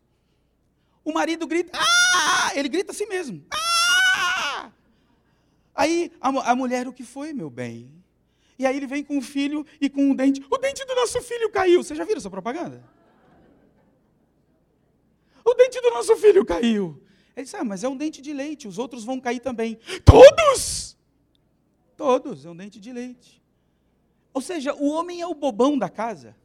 [1.04, 2.50] O marido grita, ah!
[2.54, 3.59] Ele grita assim mesmo, ah!
[5.80, 7.90] Aí a, a mulher, o que foi, meu bem?
[8.58, 10.44] E aí ele vem com o filho e com um dente.
[10.50, 11.82] O dente do nosso filho caiu.
[11.82, 12.84] Você já viram essa propaganda?
[15.42, 17.02] O dente do nosso filho caiu.
[17.34, 19.78] Ele disse: Ah, mas é um dente de leite, os outros vão cair também.
[20.04, 20.98] Todos!
[21.96, 23.42] Todos, é um dente de leite.
[24.34, 26.36] Ou seja, o homem é o bobão da casa.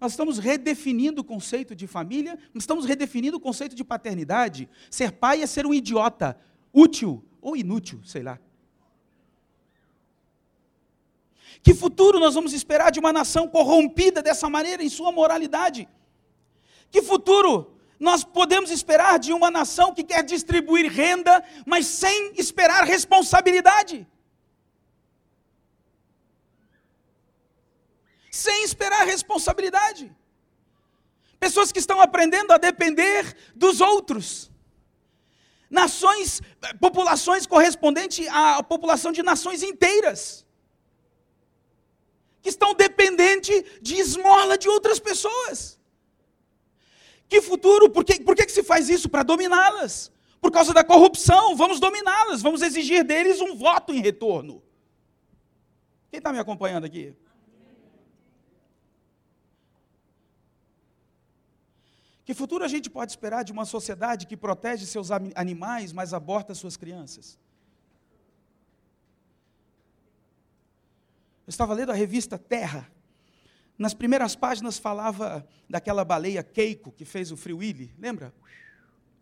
[0.00, 4.68] Nós estamos redefinindo o conceito de família, estamos redefinindo o conceito de paternidade.
[4.90, 6.36] Ser pai é ser um idiota,
[6.72, 8.40] útil ou inútil, sei lá.
[11.62, 15.88] Que futuro nós vamos esperar de uma nação corrompida dessa maneira em sua moralidade?
[16.90, 22.84] Que futuro nós podemos esperar de uma nação que quer distribuir renda, mas sem esperar
[22.84, 24.06] responsabilidade?
[28.30, 30.12] Sem esperar responsabilidade.
[31.38, 34.50] Pessoas que estão aprendendo a depender dos outros.
[35.70, 36.40] Nações,
[36.80, 40.44] populações correspondentes à população de nações inteiras.
[42.44, 45.80] Que estão dependentes de esmola de outras pessoas.
[47.26, 47.88] Que futuro?
[47.88, 49.08] Por que, por que, que se faz isso?
[49.08, 50.12] Para dominá-las.
[50.42, 54.62] Por causa da corrupção, vamos dominá-las, vamos exigir deles um voto em retorno.
[56.10, 57.16] Quem está me acompanhando aqui?
[62.26, 66.54] Que futuro a gente pode esperar de uma sociedade que protege seus animais, mas aborta
[66.54, 67.38] suas crianças?
[71.46, 72.90] Eu estava lendo a revista Terra,
[73.76, 78.32] nas primeiras páginas falava daquela baleia Keiko que fez o Free Willy, lembra?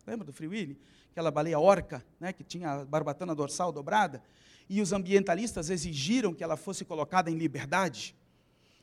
[0.05, 0.79] Lembra do Free Willy?
[1.11, 4.23] Aquela baleia orca, né, que tinha a barbatana dorsal dobrada,
[4.69, 8.15] e os ambientalistas exigiram que ela fosse colocada em liberdade.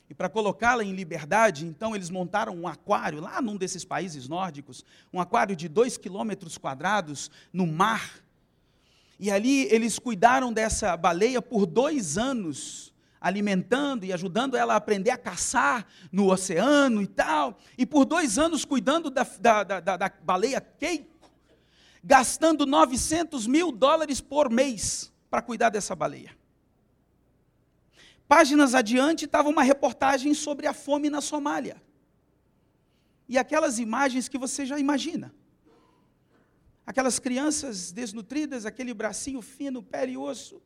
[0.09, 4.85] E para colocá-la em liberdade, então eles montaram um aquário lá num desses países nórdicos,
[5.11, 8.19] um aquário de dois quilômetros quadrados no mar.
[9.17, 12.90] E ali eles cuidaram dessa baleia por dois anos
[13.21, 18.39] alimentando e ajudando ela a aprender a caçar no oceano e tal, e por dois
[18.39, 21.29] anos cuidando da, da, da, da baleia Keiko,
[22.03, 26.35] gastando 900 mil dólares por mês para cuidar dessa baleia.
[28.27, 31.81] Páginas adiante estava uma reportagem sobre a fome na Somália.
[33.29, 35.33] E aquelas imagens que você já imagina.
[36.85, 40.61] Aquelas crianças desnutridas, aquele bracinho fino, pele e osso,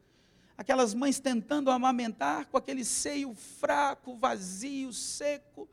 [0.58, 5.68] aquelas mães tentando amamentar com aquele seio fraco, vazio, seco,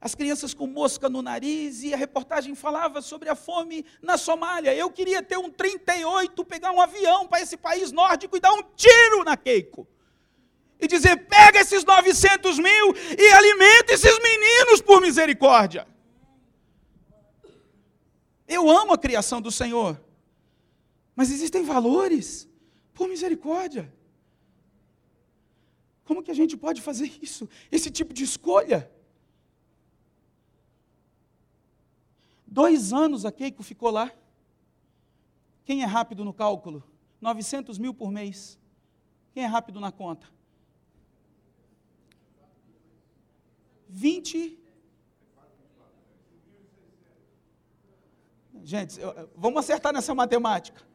[0.00, 4.74] as crianças com mosca no nariz, e a reportagem falava sobre a fome na Somália.
[4.74, 8.62] Eu queria ter um 38, pegar um avião para esse país nórdico e dar um
[8.74, 9.86] tiro na Keiko.
[10.80, 15.86] E dizer: pega esses 900 mil e alimenta esses meninos por misericórdia.
[18.48, 20.02] Eu amo a criação do Senhor,
[21.14, 22.48] mas existem valores
[22.92, 24.01] por misericórdia.
[26.04, 27.48] Como que a gente pode fazer isso?
[27.70, 28.90] Esse tipo de escolha?
[32.46, 34.12] Dois anos a Keiko ficou lá.
[35.64, 36.82] Quem é rápido no cálculo?
[37.20, 38.58] 900 mil por mês.
[39.32, 40.28] Quem é rápido na conta?
[43.88, 44.58] 20.
[48.64, 48.98] Gente,
[49.36, 50.91] vamos acertar nessa matemática.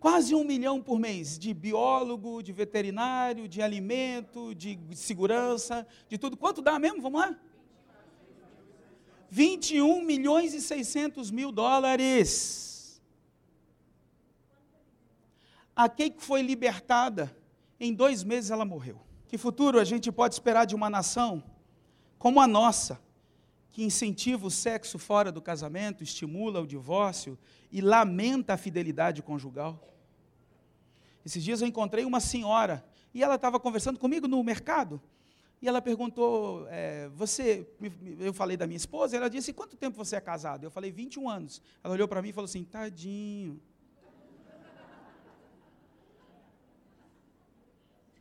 [0.00, 6.38] Quase um milhão por mês de biólogo, de veterinário, de alimento, de segurança, de tudo.
[6.38, 7.02] Quanto dá mesmo?
[7.02, 7.38] Vamos lá?
[9.28, 13.00] 21 milhões e 600 mil dólares.
[15.76, 17.34] A Keiko foi libertada,
[17.78, 18.98] em dois meses ela morreu.
[19.28, 21.44] Que futuro a gente pode esperar de uma nação
[22.18, 23.00] como a nossa,
[23.70, 27.38] que incentiva o sexo fora do casamento, estimula o divórcio
[27.70, 29.89] e lamenta a fidelidade conjugal?
[31.24, 35.00] Esses dias eu encontrei uma senhora e ela estava conversando comigo no mercado.
[35.62, 37.68] E ela perguntou, é, você,
[38.18, 40.64] eu falei da minha esposa, ela disse, quanto tempo você é casado?
[40.64, 41.60] Eu falei, 21 anos.
[41.84, 43.60] Ela olhou para mim e falou assim, tadinho.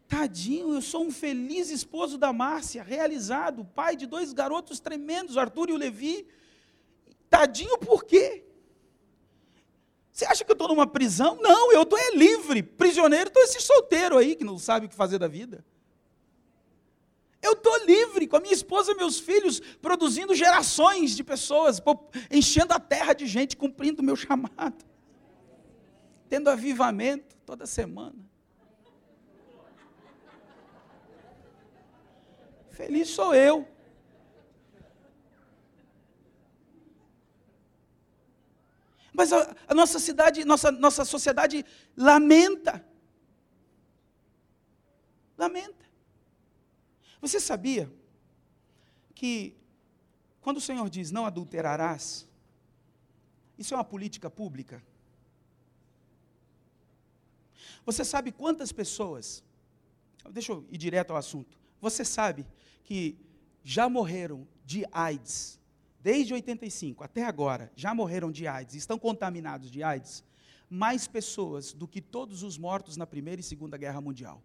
[0.09, 5.69] Tadinho, eu sou um feliz esposo da Márcia, realizado, pai de dois garotos tremendos, Arthur
[5.69, 6.27] e o Levi.
[7.29, 8.43] Tadinho por quê?
[10.19, 11.37] Você acha que eu estou numa prisão?
[11.41, 12.61] Não, eu estou é livre.
[12.61, 15.63] Prisioneiro, estou esse solteiro aí que não sabe o que fazer da vida.
[17.41, 21.81] Eu estou livre com a minha esposa e meus filhos, produzindo gerações de pessoas,
[22.29, 24.83] enchendo a terra de gente, cumprindo o meu chamado,
[26.27, 28.19] tendo avivamento toda semana.
[32.71, 33.65] Feliz sou eu.
[39.19, 41.65] Mas a, a nossa cidade, nossa, nossa sociedade
[41.97, 42.81] lamenta.
[45.37, 45.85] Lamenta.
[47.19, 47.91] Você sabia
[49.13, 49.53] que
[50.39, 52.25] quando o Senhor diz não adulterarás,
[53.57, 54.81] isso é uma política pública?
[57.85, 59.43] Você sabe quantas pessoas,
[60.29, 62.47] deixa eu ir direto ao assunto, você sabe
[62.85, 63.17] que
[63.65, 65.58] já morreram de AIDS
[66.01, 70.23] desde 85 até agora, já morreram de AIDS, estão contaminados de AIDS,
[70.69, 74.41] mais pessoas do que todos os mortos na Primeira e Segunda Guerra Mundial.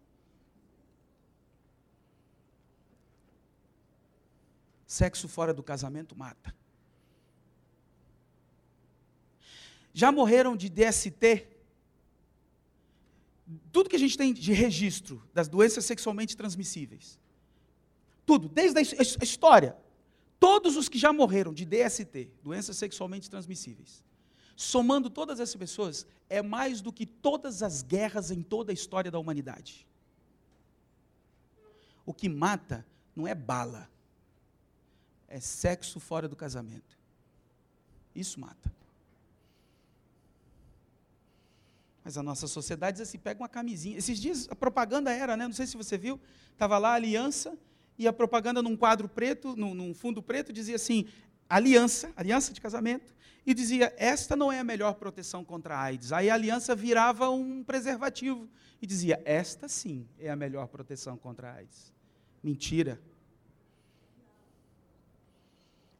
[4.85, 6.55] Sexo fora do casamento mata.
[9.93, 11.47] Já morreram de DST?
[13.71, 17.19] Tudo que a gente tem de registro das doenças sexualmente transmissíveis.
[18.25, 19.77] Tudo, desde a história.
[20.39, 24.03] Todos os que já morreram de DST, doenças sexualmente transmissíveis,
[24.55, 29.11] somando todas essas pessoas, é mais do que todas as guerras em toda a história
[29.11, 29.87] da humanidade.
[32.05, 33.89] O que mata não é bala,
[35.27, 36.97] é sexo fora do casamento.
[38.13, 38.73] Isso mata.
[42.03, 43.97] Mas a nossa sociedade diz assim: pega uma camisinha.
[43.97, 45.47] Esses dias a propaganda era, né?
[45.47, 46.21] Não sei se você viu,
[46.51, 47.57] estava lá a aliança,
[47.97, 51.07] e a propaganda num quadro preto, num, num fundo preto, dizia assim:
[51.49, 53.13] aliança, aliança de casamento,
[53.45, 56.11] e dizia: esta não é a melhor proteção contra a AIDS.
[56.11, 58.49] Aí a aliança virava um preservativo
[58.81, 61.93] e dizia: esta sim é a melhor proteção contra a AIDS.
[62.43, 62.99] Mentira.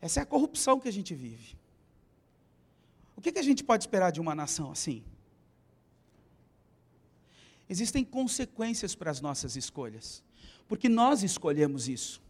[0.02, 1.58] Essa é a corrupção que a gente vive.
[3.16, 5.04] O que, que a gente pode esperar de uma nação assim?
[7.68, 10.24] Existem consequências para as nossas escolhas,
[10.68, 12.22] porque nós escolhemos isso.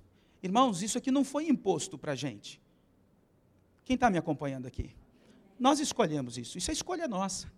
[0.41, 2.61] Irmãos, isso aqui não foi imposto para a gente.
[3.83, 4.95] Quem está me acompanhando aqui?
[5.59, 7.51] Nós escolhemos isso, isso é escolha nossa.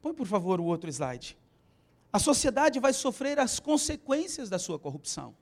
[0.00, 1.36] Põe, por favor, o outro slide.
[2.12, 5.36] A sociedade vai sofrer as consequências da sua corrupção.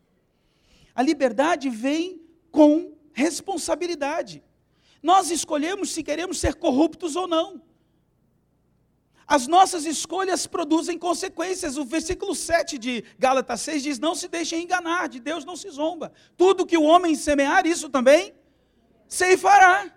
[0.94, 2.20] A liberdade vem
[2.50, 4.42] com responsabilidade.
[5.02, 7.62] Nós escolhemos se queremos ser corruptos ou não.
[9.28, 11.76] As nossas escolhas produzem consequências.
[11.76, 15.68] O versículo 7 de Gálatas 6 diz: Não se deixem enganar, de Deus não se
[15.68, 16.10] zomba.
[16.34, 18.32] Tudo que o homem semear, isso também
[19.06, 19.92] ceifará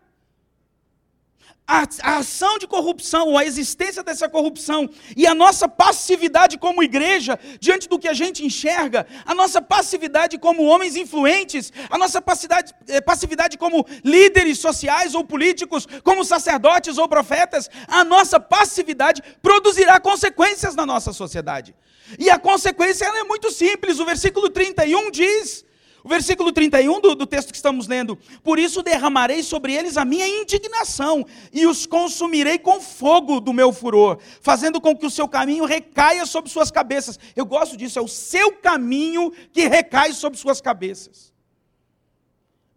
[1.71, 7.39] a, a, ação de corrupção, a existência dessa corrupção e a nossa passividade como igreja
[7.61, 12.75] diante do que a gente enxerga, a nossa passividade como homens influentes, a nossa passividade,
[12.89, 19.97] eh, passividade como líderes sociais ou políticos, como sacerdotes ou profetas, a nossa passividade produzirá
[19.97, 21.73] consequências na nossa sociedade.
[22.19, 25.63] E a consequência é muito simples, o versículo 31 diz
[26.03, 30.05] o versículo 31 do, do texto que estamos lendo: Por isso derramarei sobre eles a
[30.05, 35.27] minha indignação e os consumirei com fogo do meu furor, fazendo com que o seu
[35.27, 37.19] caminho recaia sobre suas cabeças.
[37.35, 41.31] Eu gosto disso, é o seu caminho que recai sobre suas cabeças.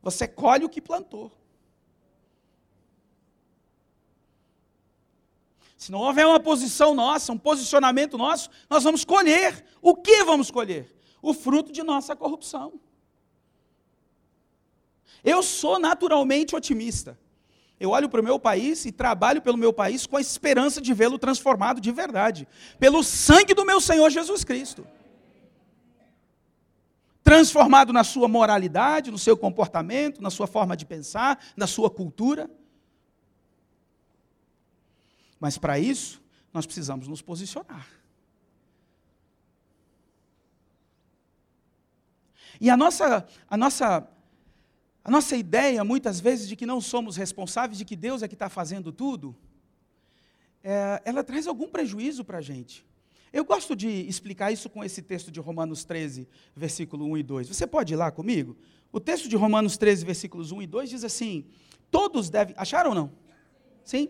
[0.02, 1.32] Você colhe o que plantou.
[5.78, 9.64] Se não houver uma posição nossa, um posicionamento nosso, nós vamos colher.
[9.80, 10.94] O que vamos colher?
[11.20, 12.80] O fruto de nossa corrupção.
[15.24, 17.18] Eu sou naturalmente otimista.
[17.80, 20.92] Eu olho para o meu país e trabalho pelo meu país com a esperança de
[20.94, 22.46] vê-lo transformado de verdade,
[22.78, 24.86] pelo sangue do meu Senhor Jesus Cristo.
[27.22, 32.50] Transformado na sua moralidade, no seu comportamento, na sua forma de pensar, na sua cultura.
[35.40, 36.22] Mas para isso,
[36.52, 37.88] nós precisamos nos posicionar.
[42.60, 44.08] E a nossa, a nossa
[45.04, 48.34] a nossa ideia, muitas vezes, de que não somos responsáveis, de que Deus é que
[48.34, 49.36] está fazendo tudo,
[50.62, 52.86] é, ela traz algum prejuízo para a gente.
[53.30, 56.26] Eu gosto de explicar isso com esse texto de Romanos 13,
[56.56, 57.48] versículo 1 e 2.
[57.48, 58.56] Você pode ir lá comigo?
[58.90, 61.44] O texto de Romanos 13, versículos 1 e 2 diz assim:
[61.90, 62.54] Todos devem.
[62.56, 63.12] Acharam ou não?
[63.84, 64.08] Sim?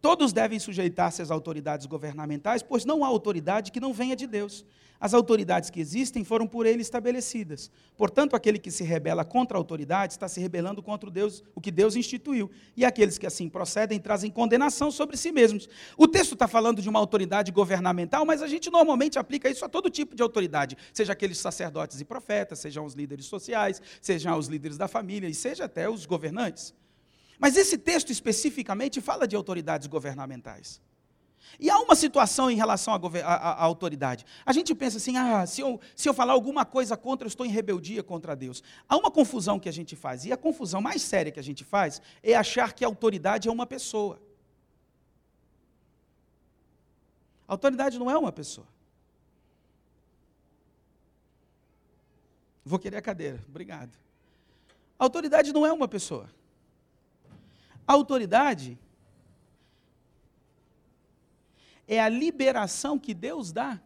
[0.00, 4.64] Todos devem sujeitar-se às autoridades governamentais, pois não há autoridade que não venha de Deus.
[5.00, 7.70] As autoridades que existem foram por ele estabelecidas.
[7.96, 11.60] Portanto, aquele que se rebela contra a autoridade está se rebelando contra o, Deus, o
[11.60, 12.50] que Deus instituiu.
[12.76, 15.68] E aqueles que assim procedem trazem condenação sobre si mesmos.
[15.96, 19.70] O texto está falando de uma autoridade governamental, mas a gente normalmente aplica isso a
[19.70, 24.48] todo tipo de autoridade, seja aqueles sacerdotes e profetas, sejam os líderes sociais, sejam os
[24.48, 26.74] líderes da família e seja até os governantes.
[27.40, 30.80] Mas esse texto especificamente fala de autoridades governamentais.
[31.58, 34.26] E há uma situação em relação à autoridade.
[34.44, 37.46] A gente pensa assim: ah, se eu, se eu falar alguma coisa contra, eu estou
[37.46, 38.62] em rebeldia contra Deus.
[38.86, 41.64] Há uma confusão que a gente faz, e a confusão mais séria que a gente
[41.64, 44.20] faz é achar que a autoridade é uma pessoa.
[47.48, 48.66] A autoridade não é uma pessoa.
[52.64, 53.98] Vou querer a cadeira, obrigado.
[54.98, 56.30] A autoridade não é uma pessoa.
[57.90, 58.78] Autoridade
[61.88, 63.82] é a liberação que Deus dá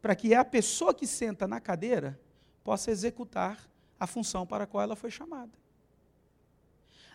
[0.00, 2.16] para que a pessoa que senta na cadeira
[2.62, 3.58] possa executar
[3.98, 5.50] a função para a qual ela foi chamada.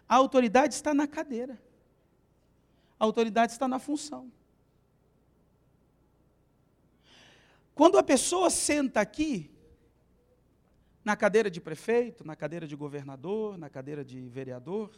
[0.09, 1.57] A autoridade está na cadeira.
[2.99, 4.29] A autoridade está na função.
[7.73, 9.49] Quando a pessoa senta aqui,
[11.01, 14.91] na cadeira de prefeito, na cadeira de governador, na cadeira de vereador,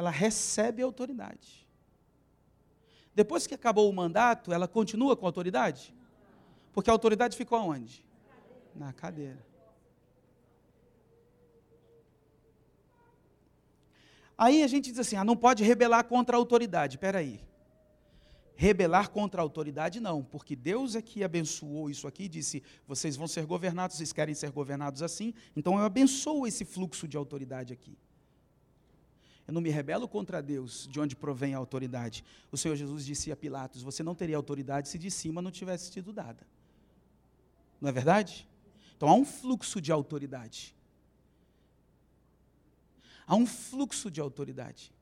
[0.00, 1.68] ela recebe autoridade.
[3.14, 5.94] Depois que acabou o mandato, ela continua com a autoridade?
[6.72, 8.02] Porque a autoridade ficou aonde?
[8.74, 9.44] Na cadeira.
[14.38, 16.96] Aí a gente diz assim: ah, não pode rebelar contra a autoridade.
[16.96, 17.38] Espera aí.
[18.56, 23.28] Rebelar contra a autoridade, não, porque Deus é que abençoou isso aqui, disse: vocês vão
[23.28, 27.98] ser governados, vocês querem ser governados assim, então eu abençoo esse fluxo de autoridade aqui.
[29.50, 32.24] Eu não me rebelo contra Deus, de onde provém a autoridade.
[32.52, 35.90] O Senhor Jesus disse a Pilatos: Você não teria autoridade se de cima não tivesse
[35.90, 36.46] sido dada.
[37.80, 38.48] Não é verdade?
[38.96, 40.72] Então há um fluxo de autoridade.
[43.26, 44.92] Há um fluxo de autoridade.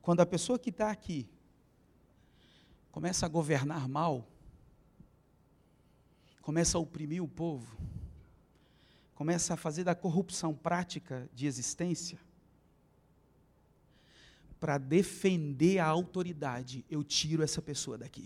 [0.00, 1.28] Quando a pessoa que está aqui
[2.90, 4.26] começa a governar mal,
[6.40, 7.76] começa a oprimir o povo,
[9.14, 12.18] começa a fazer da corrupção prática de existência,
[14.60, 18.24] para defender a autoridade, eu tiro essa pessoa daqui.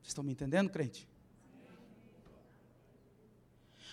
[0.00, 1.06] Vocês estão me entendendo, crente?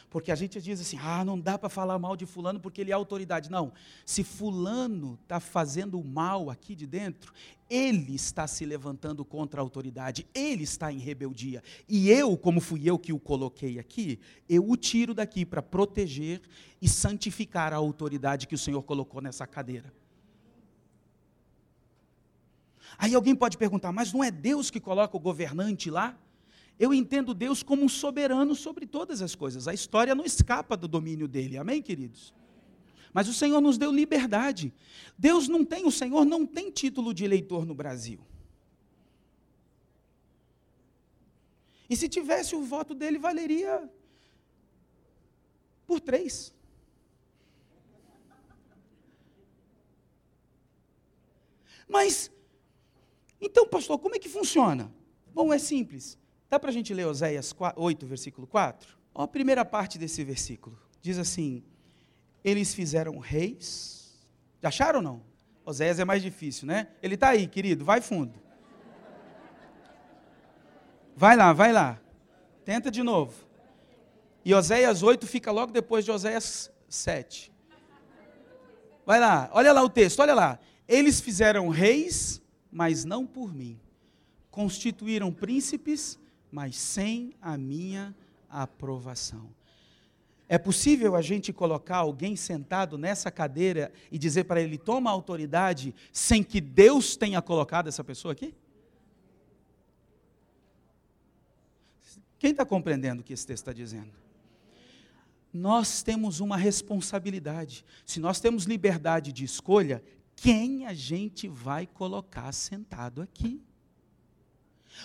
[0.10, 2.92] Porque a gente diz assim: ah, não dá para falar mal de Fulano porque ele
[2.92, 3.52] é autoridade.
[3.52, 3.72] Não.
[4.06, 7.32] Se Fulano está fazendo mal aqui de dentro,
[7.70, 11.64] ele está se levantando contra a autoridade, ele está em rebeldia.
[11.88, 16.42] E eu, como fui eu que o coloquei aqui, eu o tiro daqui para proteger
[16.82, 19.94] e santificar a autoridade que o Senhor colocou nessa cadeira.
[22.98, 26.18] Aí alguém pode perguntar, mas não é Deus que coloca o governante lá?
[26.80, 29.68] Eu entendo Deus como um soberano sobre todas as coisas.
[29.68, 31.58] A história não escapa do domínio dele.
[31.58, 32.34] Amém, queridos?
[33.14, 34.74] Mas o Senhor nos deu liberdade.
[35.18, 38.20] Deus não tem, o Senhor não tem título de eleitor no Brasil.
[41.90, 43.90] E se tivesse, o voto dele valeria
[45.88, 46.54] por três.
[51.88, 52.32] Mas,
[53.42, 54.94] então, pastor, como é que funciona?
[55.34, 56.19] Bom, é simples.
[56.50, 58.98] Dá para a gente ler Oséias 8, versículo 4?
[59.14, 60.78] Olha a primeira parte desse versículo.
[61.02, 61.64] Diz assim:
[62.44, 64.18] Eles fizeram reis.
[64.62, 65.24] Já acharam ou não?
[65.64, 66.88] Oséias é mais difícil, né?
[67.02, 68.34] Ele está aí, querido, vai fundo.
[71.16, 72.00] Vai lá, vai lá.
[72.66, 73.34] Tenta de novo.
[74.44, 77.54] E Oséias 8 fica logo depois de Oséias 7.
[79.06, 80.60] Vai lá, olha lá o texto, olha lá.
[80.88, 82.42] Eles fizeram reis,
[82.72, 83.80] mas não por mim.
[84.50, 86.18] Constituíram príncipes,
[86.52, 88.16] mas sem a minha
[88.50, 89.50] aprovação.
[90.48, 95.94] É possível a gente colocar alguém sentado nessa cadeira e dizer para ele, toma autoridade,
[96.12, 98.56] sem que Deus tenha colocado essa pessoa aqui?
[102.40, 104.12] Quem está compreendendo o que esse texto está dizendo?
[105.54, 107.86] Nós temos uma responsabilidade.
[108.04, 110.02] Se nós temos liberdade de escolha,
[110.36, 113.62] quem a gente vai colocar sentado aqui?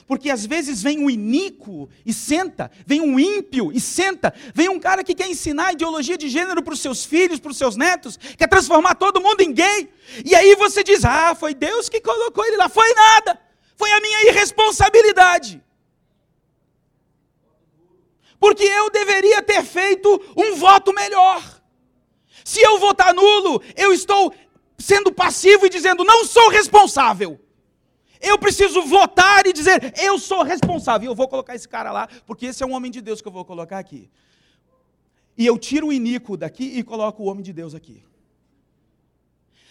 [0.06, 4.78] Porque às vezes vem um iníquo e senta, vem um ímpio e senta, vem um
[4.78, 8.18] cara que quer ensinar ideologia de gênero para os seus filhos, para os seus netos,
[8.36, 9.88] quer transformar todo mundo em gay.
[10.24, 12.68] E aí você diz: ah, foi Deus que colocou ele lá.
[12.68, 13.40] Foi nada,
[13.76, 15.62] foi a minha irresponsabilidade.
[18.38, 21.42] Porque eu deveria ter feito um voto melhor.
[22.44, 24.34] Se eu votar nulo, eu estou
[24.78, 27.40] sendo passivo e dizendo: não sou responsável.
[28.20, 31.10] Eu preciso votar e dizer, eu sou responsável.
[31.10, 33.32] Eu vou colocar esse cara lá, porque esse é um homem de Deus que eu
[33.32, 34.10] vou colocar aqui.
[35.36, 38.02] E eu tiro o iníquo daqui e coloco o homem de Deus aqui.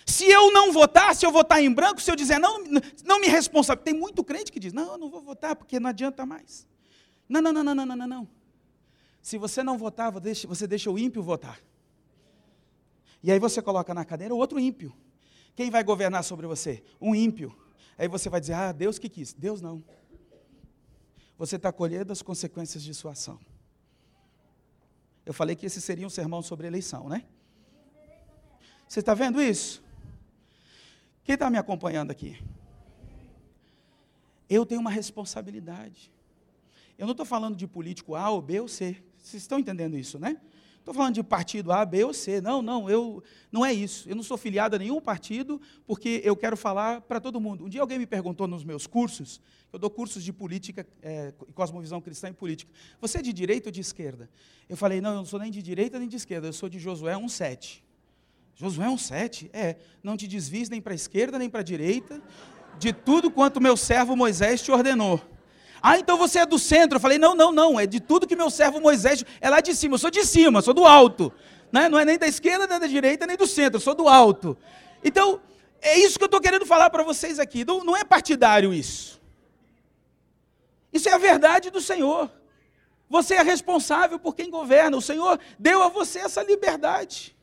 [0.05, 2.63] Se eu não votar, se eu votar em branco, se eu dizer, não,
[3.05, 3.85] não me responsabilizo.
[3.85, 6.67] Tem muito crente que diz, não, eu não vou votar porque não adianta mais.
[7.27, 8.27] Não, não, não, não, não, não, não.
[9.21, 11.59] Se você não votar, você deixa o ímpio votar.
[13.23, 14.93] E aí você coloca na cadeira outro ímpio.
[15.55, 16.83] Quem vai governar sobre você?
[16.99, 17.55] Um ímpio.
[17.97, 19.33] Aí você vai dizer, ah, Deus que quis.
[19.33, 19.83] Deus não.
[21.37, 23.39] Você está colhendo as consequências de sua ação.
[25.25, 27.25] Eu falei que esse seria um sermão sobre eleição, né?
[28.87, 29.81] Você está vendo isso?
[31.23, 32.43] Quem está me acompanhando aqui?
[34.49, 36.11] Eu tenho uma responsabilidade.
[36.97, 39.01] Eu não estou falando de político A ou B ou C.
[39.17, 40.39] Vocês estão entendendo isso, né?
[40.83, 42.41] Estou falando de partido A, B ou C.
[42.41, 44.09] Não, não, eu não é isso.
[44.09, 47.63] Eu não sou filiado a nenhum partido porque eu quero falar para todo mundo.
[47.63, 49.39] Um dia alguém me perguntou nos meus cursos,
[49.71, 52.69] eu dou cursos de política, é, cosmovisão cristã e política.
[52.99, 54.29] Você é de direita ou de esquerda?
[54.67, 56.79] Eu falei, não, eu não sou nem de direita nem de esquerda, eu sou de
[56.79, 57.81] Josué 1,7.
[58.53, 62.21] Josué 1,7, é, não te desvies nem para a esquerda nem para a direita,
[62.77, 65.21] de tudo quanto meu servo Moisés te ordenou.
[65.85, 66.95] Ah, então você é do centro.
[66.95, 69.75] Eu falei, não, não, não, é de tudo que meu servo Moisés, é lá de
[69.75, 71.33] cima, eu sou de cima, sou do alto.
[71.73, 71.89] Né?
[71.89, 74.57] Não é nem da esquerda, nem da direita, nem do centro, eu sou do alto.
[75.03, 75.41] Então,
[75.81, 77.65] é isso que eu estou querendo falar para vocês aqui.
[77.65, 79.21] Não, não é partidário isso.
[80.93, 82.31] Isso é a verdade do Senhor.
[83.09, 84.95] Você é responsável por quem governa.
[84.95, 87.35] O Senhor deu a você essa liberdade.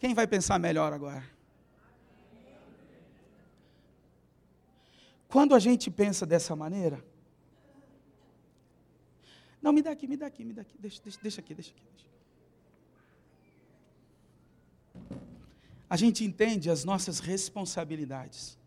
[0.00, 1.22] Quem vai pensar melhor agora?
[5.32, 7.02] Quando a gente pensa dessa maneira,
[9.62, 11.70] não, me dá aqui, me dá aqui, me dá aqui, deixa, deixa, deixa aqui, deixa
[11.70, 11.82] aqui.
[11.90, 12.06] Deixa.
[15.88, 18.58] A gente entende as nossas responsabilidades.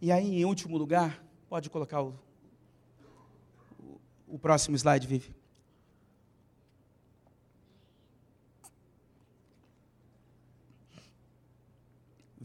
[0.00, 2.18] E aí, em último lugar, pode colocar o,
[3.78, 5.37] o, o próximo slide, Vivi.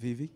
[0.03, 0.29] Vive.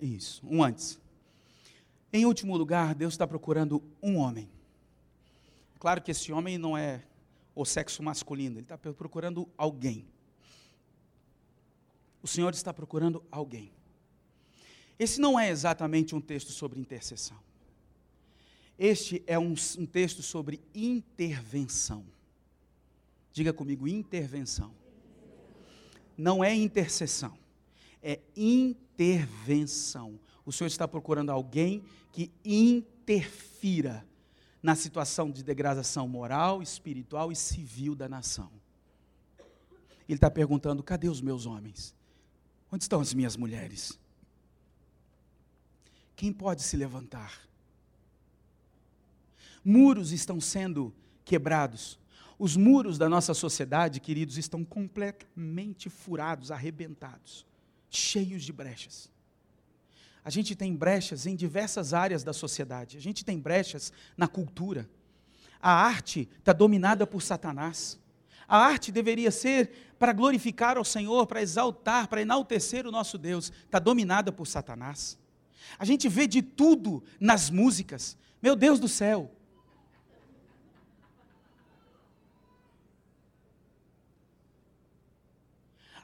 [0.00, 1.00] Isso, um antes.
[2.12, 4.48] Em último lugar, Deus está procurando um homem.
[5.80, 7.02] Claro que esse homem não é
[7.56, 10.06] o sexo masculino, ele está procurando alguém.
[12.22, 13.72] O Senhor está procurando alguém.
[14.96, 17.40] Esse não é exatamente um texto sobre intercessão.
[18.78, 22.06] Este é um, um texto sobre intervenção.
[23.32, 24.83] Diga comigo, intervenção
[26.16, 27.36] não é intercessão,
[28.02, 30.18] é intervenção.
[30.44, 34.06] O Senhor está procurando alguém que interfira
[34.62, 38.50] na situação de degradação moral, espiritual e civil da nação.
[40.08, 41.94] Ele está perguntando: cadê os meus homens?
[42.70, 43.98] Onde estão as minhas mulheres?
[46.16, 47.40] Quem pode se levantar?
[49.64, 50.92] Muros estão sendo
[51.24, 51.98] quebrados,
[52.38, 57.46] os muros da nossa sociedade, queridos, estão completamente furados, arrebentados,
[57.88, 59.10] cheios de brechas.
[60.24, 62.96] A gente tem brechas em diversas áreas da sociedade.
[62.96, 64.88] A gente tem brechas na cultura.
[65.60, 67.98] A arte está dominada por Satanás.
[68.48, 73.52] A arte deveria ser para glorificar ao Senhor, para exaltar, para enaltecer o nosso Deus.
[73.64, 75.18] Está dominada por Satanás.
[75.78, 78.16] A gente vê de tudo nas músicas.
[78.42, 79.30] Meu Deus do céu,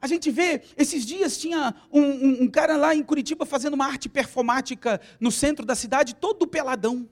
[0.01, 3.87] A gente vê, esses dias tinha um, um, um, cara lá em Curitiba fazendo uma
[3.87, 7.07] arte performática no centro da cidade, todo peladão.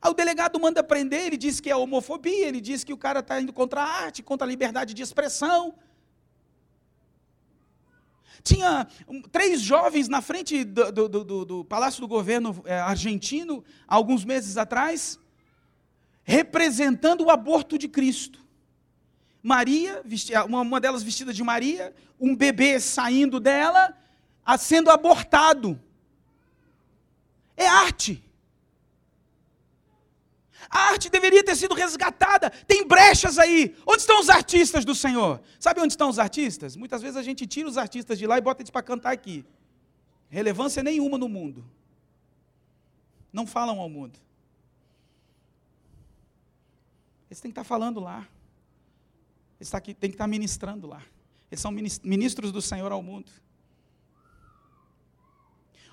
[0.00, 3.20] Aí o delegado manda prender, ele diz que é homofobia, ele diz que o cara
[3.20, 5.74] está indo contra a arte, contra a liberdade de expressão.
[8.42, 8.86] Tinha
[9.30, 14.56] três jovens na frente do, do, do, do Palácio do Governo é, argentino, alguns meses
[14.56, 15.18] atrás,
[16.22, 18.39] representando o aborto de Cristo.
[19.42, 20.02] Maria,
[20.46, 23.96] uma delas vestida de Maria, um bebê saindo dela,
[24.58, 25.80] sendo abortado.
[27.56, 28.22] É arte.
[30.68, 32.50] A arte deveria ter sido resgatada.
[32.50, 33.74] Tem brechas aí.
[33.86, 35.40] Onde estão os artistas do Senhor?
[35.58, 36.76] Sabe onde estão os artistas?
[36.76, 39.44] Muitas vezes a gente tira os artistas de lá e bota eles para cantar aqui.
[40.28, 41.64] Relevância nenhuma no mundo.
[43.32, 44.18] Não falam ao mundo.
[47.30, 48.28] Eles têm que estar falando lá
[49.60, 51.02] está aqui, tem que estar ministrando lá.
[51.50, 53.30] Eles são ministros do Senhor ao mundo.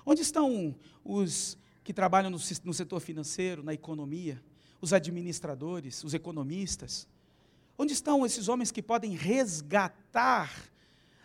[0.06, 4.42] Onde estão os que trabalham no, no setor financeiro, na economia,
[4.80, 7.06] os administradores, os economistas?
[7.76, 10.50] Onde estão esses homens que podem resgatar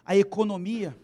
[0.05, 0.97] a economia?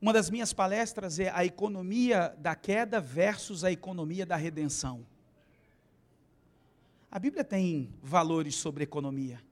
[0.00, 5.04] Uma das minhas palestras é a economia da queda versus a economia da redenção.
[7.10, 9.42] A Bíblia tem valores sobre economia.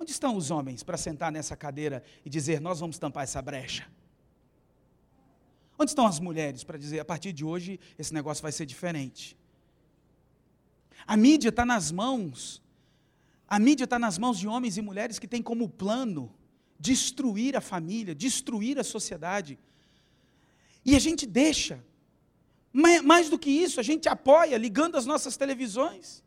[0.00, 3.86] Onde estão os homens para sentar nessa cadeira e dizer: Nós vamos tampar essa brecha?
[5.78, 9.36] Onde estão as mulheres para dizer: A partir de hoje, esse negócio vai ser diferente?
[11.06, 12.62] A mídia está nas mãos,
[13.46, 16.32] a mídia está nas mãos de homens e mulheres que têm como plano
[16.78, 19.58] destruir a família, destruir a sociedade.
[20.82, 21.84] E a gente deixa.
[22.72, 26.22] Mais do que isso, a gente apoia ligando as nossas televisões.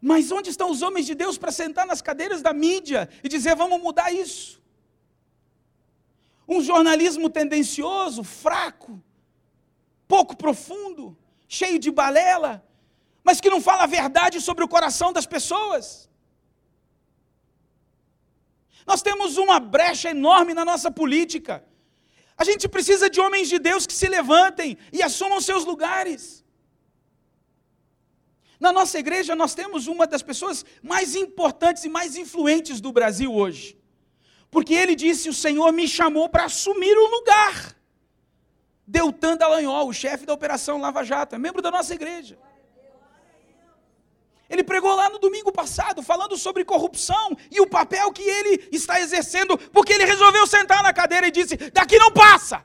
[0.00, 3.54] Mas onde estão os homens de Deus para sentar nas cadeiras da mídia e dizer:
[3.54, 4.60] vamos mudar isso?
[6.48, 9.00] Um jornalismo tendencioso, fraco,
[10.08, 12.64] pouco profundo, cheio de balela,
[13.22, 16.08] mas que não fala a verdade sobre o coração das pessoas.
[18.86, 21.64] Nós temos uma brecha enorme na nossa política.
[22.36, 26.39] A gente precisa de homens de Deus que se levantem e assumam seus lugares.
[28.60, 33.34] Na nossa igreja, nós temos uma das pessoas mais importantes e mais influentes do Brasil
[33.34, 33.78] hoje.
[34.50, 37.74] Porque ele disse: O Senhor me chamou para assumir o lugar.
[38.86, 42.36] Deltan Dallagnol, o chefe da Operação Lava Jato, é membro da nossa igreja.
[44.50, 49.00] Ele pregou lá no domingo passado, falando sobre corrupção e o papel que ele está
[49.00, 52.62] exercendo, porque ele resolveu sentar na cadeira e disse: daqui não passa.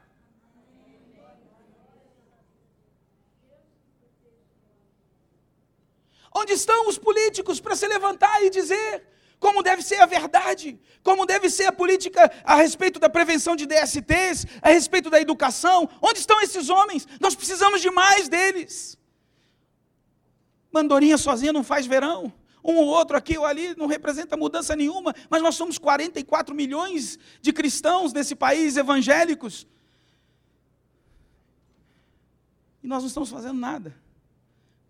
[6.35, 9.07] Onde estão os políticos para se levantar e dizer
[9.39, 13.65] como deve ser a verdade, como deve ser a política a respeito da prevenção de
[13.65, 15.89] DSTs, a respeito da educação?
[16.01, 17.07] Onde estão esses homens?
[17.21, 18.97] Nós precisamos de mais deles.
[20.71, 22.33] Mandorinha sozinha não faz verão.
[22.63, 27.19] Um ou outro aqui ou ali não representa mudança nenhuma, mas nós somos 44 milhões
[27.39, 29.67] de cristãos nesse país evangélicos.
[32.83, 34.04] E nós não estamos fazendo nada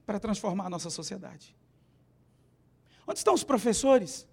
[0.06, 1.56] para transformar a nossa sociedade.
[3.08, 4.28] Onde estão os professores?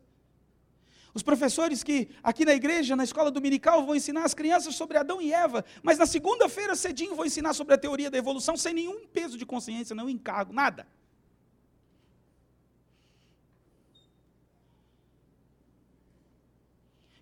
[1.14, 5.20] Os professores que aqui na igreja, na escola dominical, vão ensinar as crianças sobre Adão
[5.20, 9.06] e Eva, mas na segunda-feira cedinho vão ensinar sobre a teoria da evolução sem nenhum
[9.06, 10.86] peso de consciência, nenhum encargo, nada.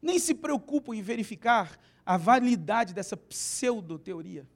[0.03, 4.47] nem se preocupam em verificar a validade dessa pseudo-teoria.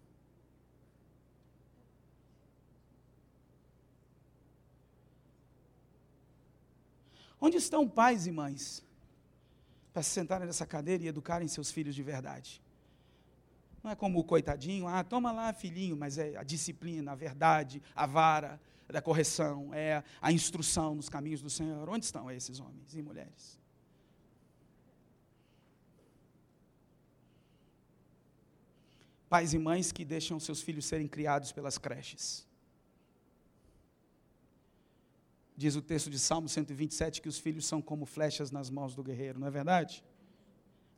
[7.46, 8.62] Onde estão pais e mães
[9.92, 12.62] para se sentarem nessa cadeira e educarem seus filhos de verdade?
[13.82, 17.82] Não é como o coitadinho, ah, toma lá, filhinho, mas é a disciplina, a verdade,
[17.94, 21.86] a vara da correção, é a instrução nos caminhos do Senhor.
[21.90, 23.62] Onde estão esses homens e mulheres?
[29.34, 32.46] pais e mães que deixam seus filhos serem criados pelas creches.
[35.56, 39.02] Diz o texto de Salmo 127 que os filhos são como flechas nas mãos do
[39.02, 40.04] guerreiro, não é verdade?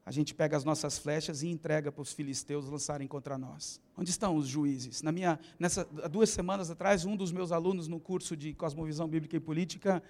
[0.05, 3.81] A gente pega as nossas flechas e entrega para os filisteus lançarem contra nós.
[3.97, 5.03] Onde estão os juízes?
[5.03, 9.37] Na minha, nessa, duas semanas atrás, um dos meus alunos no curso de Cosmovisão Bíblica
[9.37, 10.01] e Política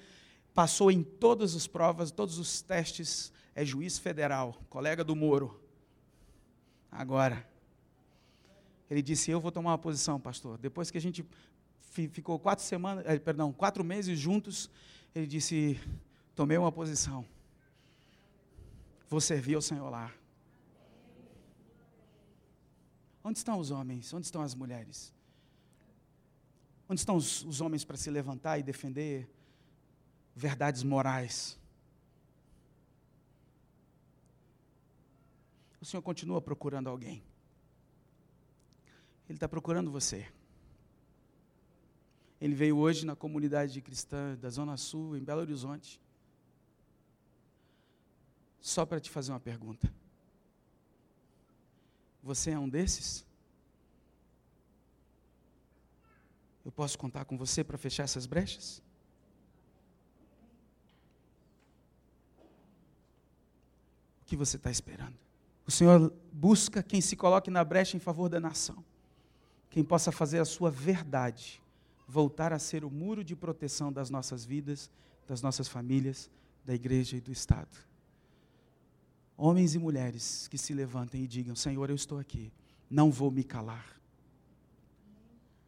[0.53, 5.59] passou em todas as provas, todos os testes, é juiz federal, colega do Moro.
[6.91, 7.49] Agora,
[8.91, 10.59] ele disse: Eu vou tomar uma posição, pastor.
[10.59, 11.25] Depois que a gente
[12.09, 14.71] ficou quatro semanas, eh, perdão, quatro meses juntos,
[15.15, 15.81] ele disse:
[16.35, 17.25] Tomei uma posição.
[19.09, 20.13] Vou servir ao Senhor lá.
[23.25, 24.13] Onde estão os homens?
[24.13, 25.15] Onde estão as mulheres?
[26.89, 29.29] Onde estão os, os homens para se levantar e defender
[30.35, 31.59] verdades morais?
[35.81, 37.23] O Senhor continua procurando alguém.
[39.29, 40.27] Ele está procurando você.
[42.41, 46.01] Ele veio hoje na comunidade cristã da Zona Sul, em Belo Horizonte,
[48.61, 49.93] só para te fazer uma pergunta.
[52.23, 53.25] Você é um desses?
[56.65, 58.83] Eu posso contar com você para fechar essas brechas?
[64.23, 65.17] O que você está esperando?
[65.67, 68.85] O Senhor busca quem se coloque na brecha em favor da nação
[69.77, 71.63] quem possa fazer a sua verdade
[72.07, 74.91] voltar a ser o muro de proteção das nossas vidas,
[75.27, 76.31] das nossas famílias,
[76.65, 77.77] da igreja e do Estado.
[79.37, 82.53] Homens e mulheres que se levantem e digam: Senhor, eu estou aqui,
[82.89, 84.01] não vou me calar.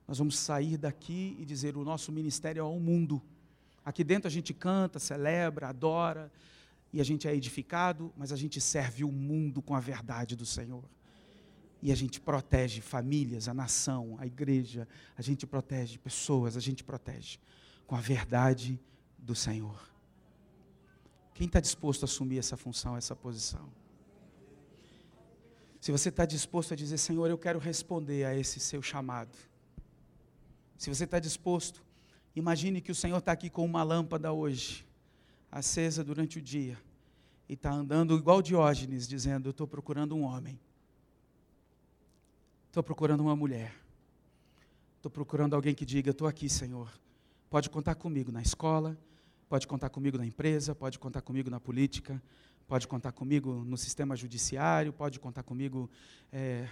[0.07, 3.23] Nós vamos sair daqui e dizer: o nosso ministério é ao mundo.
[3.85, 6.33] Aqui dentro a gente canta, celebra, adora,
[6.93, 10.47] e a gente é edificado, mas a gente serve o mundo com a verdade do
[10.47, 10.85] Senhor.
[11.81, 16.83] E a gente protege famílias, a nação, a igreja, a gente protege pessoas, a gente
[16.83, 17.39] protege
[17.87, 18.81] com a verdade
[19.17, 19.81] do Senhor.
[21.35, 23.73] Quem está disposto a assumir essa função, essa posição?
[25.81, 29.37] Se você está disposto a dizer, Senhor, eu quero responder a esse seu chamado.
[30.77, 31.85] Se você está disposto,
[32.35, 34.85] imagine que o Senhor está aqui com uma lâmpada hoje,
[35.51, 36.77] acesa durante o dia,
[37.49, 40.59] e está andando igual Diógenes, dizendo: Eu estou procurando um homem
[42.69, 43.75] Estou procurando uma mulher.
[44.97, 46.93] Estou procurando alguém que diga: Estou aqui, Senhor.
[47.49, 48.97] Pode contar comigo na escola,
[49.49, 52.23] pode contar comigo na empresa, pode contar comigo na política,
[52.67, 55.89] pode contar comigo no sistema judiciário, pode contar comigo
[56.31, 56.69] é,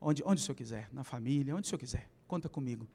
[0.00, 2.08] onde, onde o Senhor quiser, na família, onde o Senhor quiser.
[2.28, 2.86] Conta comigo.